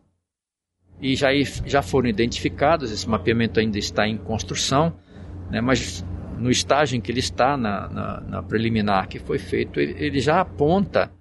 E 0.99 1.15
já, 1.15 1.27
já 1.63 1.84
foram 1.84 2.10
identificadas, 2.10 2.91
esse 2.91 3.08
mapeamento 3.08 3.60
ainda 3.60 3.77
está 3.77 4.08
em 4.08 4.17
construção, 4.17 4.97
né, 5.51 5.62
mas 5.62 6.03
no 6.39 6.49
estágio 6.49 6.97
em 6.97 7.01
que 7.01 7.12
ele 7.12 7.19
está, 7.19 7.56
na, 7.56 7.88
na, 7.88 8.21
na 8.21 8.43
preliminar 8.43 9.08
que 9.08 9.19
foi 9.19 9.38
feito, 9.38 9.79
ele, 9.79 9.93
ele 10.03 10.19
já 10.19 10.41
aponta 10.41 11.12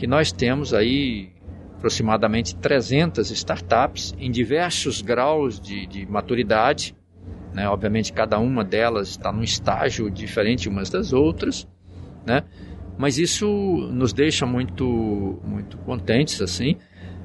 que 0.00 0.06
nós 0.06 0.32
temos 0.32 0.72
aí 0.72 1.28
aproximadamente 1.76 2.56
300 2.56 3.30
startups 3.32 4.14
em 4.18 4.30
diversos 4.30 5.02
graus 5.02 5.60
de, 5.60 5.86
de 5.86 6.06
maturidade. 6.06 6.96
Né? 7.52 7.68
Obviamente, 7.68 8.10
cada 8.10 8.38
uma 8.38 8.64
delas 8.64 9.10
está 9.10 9.30
num 9.30 9.42
estágio 9.42 10.10
diferente 10.10 10.70
umas 10.70 10.88
das 10.88 11.12
outras, 11.12 11.68
né? 12.26 12.44
mas 12.96 13.18
isso 13.18 13.46
nos 13.92 14.14
deixa 14.14 14.46
muito, 14.46 15.38
muito 15.44 15.76
contentes, 15.76 16.40
assim, 16.40 16.78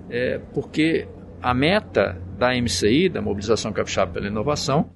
é, 0.09 0.41
porque 0.53 1.07
a 1.41 1.53
meta 1.53 2.21
da 2.37 2.49
MCI, 2.61 3.07
da 3.07 3.21
Mobilização 3.21 3.71
Capixaba 3.71 4.11
pela 4.11 4.27
Inovação, 4.27 4.89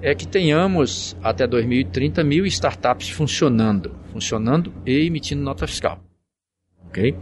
é 0.00 0.14
que 0.14 0.28
tenhamos 0.28 1.16
até 1.20 1.44
2030 1.44 2.22
mil 2.22 2.46
startups 2.46 3.08
funcionando, 3.08 3.96
funcionando 4.12 4.72
e 4.86 5.06
emitindo 5.06 5.42
nota 5.42 5.66
fiscal. 5.66 6.05
Ok? 6.96 7.14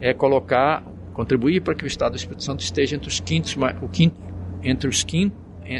É 0.00 0.12
colocar 0.12 0.84
contribuir 1.16 1.62
para 1.62 1.74
que 1.74 1.82
o 1.82 1.86
Estado 1.86 2.12
do 2.12 2.18
Espírito 2.18 2.44
Santo 2.44 2.60
esteja 2.60 2.94
entre 2.94 3.08
os 3.08 3.20
quintos, 3.20 3.56
o 3.80 3.88
quinto, 3.88 4.20
entre 4.62 4.86
os 4.86 5.02
quinto, 5.02 5.34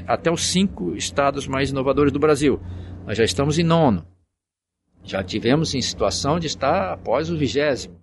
até 0.06 0.30
os 0.30 0.46
cinco 0.46 0.96
estados 0.96 1.46
mais 1.46 1.68
inovadores 1.68 2.10
do 2.10 2.18
Brasil. 2.18 2.58
Nós 3.06 3.18
já 3.18 3.24
estamos 3.24 3.58
em 3.58 3.62
nono. 3.62 4.06
Já 5.04 5.22
tivemos 5.22 5.74
em 5.74 5.82
situação 5.82 6.40
de 6.40 6.46
estar 6.46 6.94
após 6.94 7.30
o 7.30 7.36
vigésimo, 7.36 8.00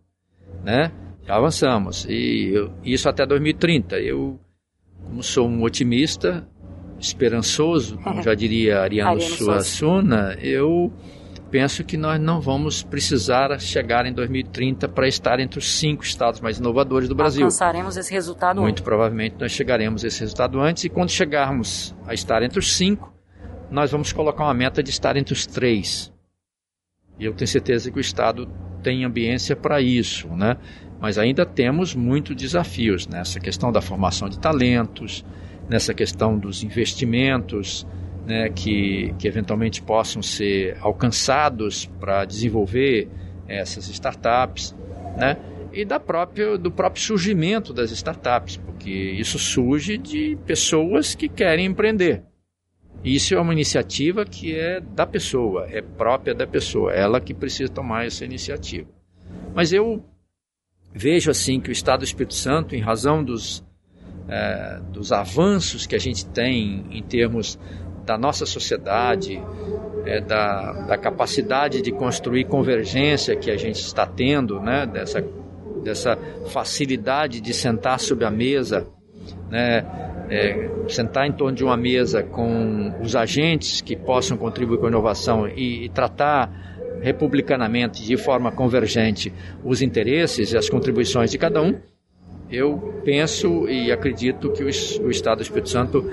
né? 0.64 0.92
Já 1.26 1.36
avançamos 1.36 2.06
e 2.08 2.52
eu, 2.54 2.72
isso 2.84 3.10
até 3.10 3.26
2030. 3.26 4.00
Eu, 4.00 4.40
como 5.04 5.24
sou 5.24 5.48
um 5.48 5.64
otimista, 5.64 6.48
esperançoso, 7.00 7.98
como 7.98 8.22
já 8.24 8.36
diria 8.36 8.80
Ariano, 8.80 9.14
Ariano 9.14 9.36
Suassuna, 9.36 10.38
eu 10.40 10.94
penso 11.54 11.84
que 11.84 11.96
nós 11.96 12.20
não 12.20 12.42
vamos 12.42 12.82
precisar 12.82 13.60
chegar 13.60 14.08
em 14.08 14.12
2030 14.12 14.90
para 14.90 15.08
estar 15.08 15.40
entre 15.40 15.60
os 15.60 15.78
cinco 15.78 16.04
estados 16.04 16.42
mais 16.42 16.58
inovadores 16.58 17.08
do 17.08 17.14
Brasil. 17.14 17.44
Alcançaremos 17.44 17.96
esse 17.96 18.12
resultado 18.12 18.60
Muito 18.60 18.78
antes. 18.78 18.84
provavelmente 18.84 19.36
nós 19.40 19.52
chegaremos 19.52 20.04
a 20.04 20.08
esse 20.08 20.20
resultado 20.22 20.60
antes 20.60 20.84
e 20.84 20.90
quando 20.90 21.12
chegarmos 21.12 21.96
a 22.08 22.14
estar 22.16 22.42
entre 22.42 22.58
os 22.58 22.76
cinco, 22.76 23.14
nós 23.70 23.92
vamos 23.92 24.12
colocar 24.12 24.46
uma 24.46 24.54
meta 24.56 24.82
de 24.82 24.90
estar 24.90 25.16
entre 25.16 25.32
os 25.32 25.46
três. 25.46 26.12
E 27.20 27.26
eu 27.26 27.36
tenho 27.36 27.48
certeza 27.48 27.92
que 27.92 28.00
o 28.00 28.02
Estado 28.02 28.50
tem 28.82 29.06
ambiência 29.06 29.56
para 29.56 29.80
isso, 29.80 30.30
né? 30.30 30.58
Mas 31.00 31.20
ainda 31.20 31.46
temos 31.46 31.94
muitos 31.94 32.36
desafios 32.36 33.06
nessa 33.06 33.40
questão 33.40 33.72
da 33.72 33.80
formação 33.80 34.28
de 34.28 34.40
talentos, 34.40 35.24
nessa 35.70 35.94
questão 35.94 36.36
dos 36.36 36.64
investimentos, 36.64 37.86
né, 38.26 38.50
que, 38.50 39.14
que 39.20 39.28
eventualmente 39.28 39.82
possam 39.82 40.22
ser 40.22 40.78
alcançados 40.82 41.86
para 42.00 42.26
desenvolver 42.26 43.10
essas 43.48 43.88
startups, 43.90 44.76
né, 45.18 45.38
e 45.72 45.84
da 45.84 46.00
própria, 46.00 46.58
do 46.58 46.72
próprio 46.72 47.04
surgimento 47.04 47.74
das 47.74 47.92
startups, 47.92 48.58
porque 48.58 48.92
isso 48.92 49.40
surge 49.40 49.98
de 49.98 50.38
pessoas 50.46 51.16
que 51.16 51.28
querem 51.28 51.66
empreender. 51.66 52.24
Isso 53.04 53.34
é 53.36 53.42
uma 53.42 53.52
iniciativa 53.52 54.24
que 54.24 54.56
é 54.56 54.80
da 54.80 55.06
pessoa, 55.06 55.68
é 55.70 55.82
própria 55.82 56.34
da 56.34 56.48
pessoa, 56.48 56.94
ela 56.94 57.20
que 57.20 57.34
precisa 57.34 57.72
tomar 57.72 58.06
essa 58.06 58.24
iniciativa. 58.24 58.88
Mas 59.54 59.74
eu 59.74 60.06
vejo 60.94 61.30
assim 61.30 61.60
que 61.60 61.70
o 61.70 61.72
Estado 61.72 62.00
do 62.00 62.06
Espírito 62.06 62.36
Santo, 62.36 62.76
em 62.76 62.80
razão 62.80 63.24
dos, 63.24 63.64
é, 64.30 64.80
dos 64.92 65.12
avanços 65.12 65.86
que 65.86 65.96
a 65.96 66.00
gente 66.00 66.26
tem 66.28 66.86
em 66.92 67.04
termos 67.04 67.60
da 68.06 68.18
nossa 68.18 68.46
sociedade, 68.46 69.42
é, 70.06 70.20
da, 70.20 70.74
da, 70.88 70.98
capacidade 70.98 71.82
de 71.82 71.92
construir 71.92 72.46
convergência 72.46 73.36
que 73.36 73.50
a 73.50 73.58
gente 73.58 73.80
está 73.80 74.06
tendo, 74.06 74.60
né, 74.60 74.86
dessa, 74.86 75.24
dessa 75.84 76.18
facilidade 76.48 77.40
de 77.40 77.54
sentar 77.54 78.00
sob 78.00 78.26
a 78.26 78.32
mesa, 78.32 78.86
né, 79.50 79.86
é, 80.30 80.70
sentar 80.90 81.28
em 81.28 81.32
torno 81.32 81.56
de 81.56 81.64
uma 81.64 81.78
mesa 81.78 82.24
com 82.24 82.94
os 83.02 83.16
agentes 83.16 83.82
que 83.82 83.96
possam 83.96 84.38
contribuir 84.38 84.80
com 84.80 84.86
a 84.86 84.90
inovação 84.90 85.48
e, 85.48 85.86
e 85.86 85.90
tratar 85.90 86.52
republicanamente, 87.02 88.04
de 88.04 88.16
forma 88.16 88.52
convergente, 88.52 89.34
os 89.64 89.82
interesses 89.82 90.54
e 90.54 90.58
as 90.58 90.70
contribuições 90.70 91.32
de 91.32 91.38
cada 91.38 91.62
um, 91.62 91.78
eu 92.50 93.02
penso 93.04 93.68
e 93.68 93.92
acredito 93.92 94.52
que 94.52 94.64
o 94.64 94.70
Estado 95.10 95.38
do 95.38 95.42
Espírito 95.42 95.70
Santo 95.70 96.10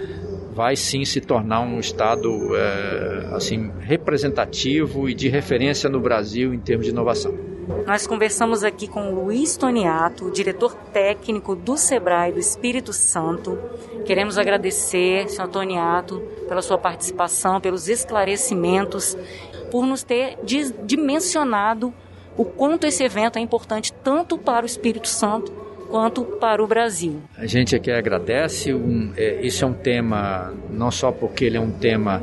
vai 0.50 0.76
sim 0.76 1.04
se 1.04 1.20
tornar 1.20 1.60
um 1.60 1.78
estado 1.78 2.56
é, 2.56 3.30
assim 3.32 3.70
representativo 3.80 5.08
e 5.08 5.14
de 5.14 5.28
referência 5.28 5.88
no 5.88 6.00
Brasil 6.00 6.52
em 6.52 6.58
termos 6.58 6.86
de 6.86 6.92
inovação. 6.92 7.34
Nós 7.86 8.06
conversamos 8.06 8.64
aqui 8.64 8.88
com 8.88 9.14
Luiz 9.14 9.56
Toniato, 9.56 10.30
diretor 10.32 10.74
técnico 10.92 11.54
do 11.54 11.76
Sebrae 11.76 12.32
do 12.32 12.38
Espírito 12.38 12.92
Santo. 12.92 13.56
Queremos 14.04 14.38
agradecer, 14.38 15.28
senhor 15.28 15.48
Toniato, 15.48 16.20
pela 16.48 16.62
sua 16.62 16.78
participação, 16.78 17.60
pelos 17.60 17.88
esclarecimentos 17.88 19.16
por 19.70 19.86
nos 19.86 20.02
ter 20.02 20.36
dimensionado 20.84 21.94
o 22.36 22.44
quanto 22.44 22.86
esse 22.86 23.04
evento 23.04 23.38
é 23.38 23.40
importante 23.40 23.92
tanto 23.92 24.36
para 24.36 24.64
o 24.64 24.66
Espírito 24.66 25.06
Santo 25.06 25.69
quanto 25.90 26.24
para 26.24 26.62
o 26.62 26.66
Brasil. 26.66 27.20
A 27.36 27.46
gente 27.46 27.74
aqui 27.74 27.90
agradece. 27.90 28.72
Um, 28.72 29.12
é, 29.16 29.44
esse 29.44 29.64
é 29.64 29.66
um 29.66 29.72
tema, 29.72 30.54
não 30.70 30.90
só 30.90 31.10
porque 31.10 31.44
ele 31.44 31.56
é 31.56 31.60
um 31.60 31.70
tema 31.70 32.22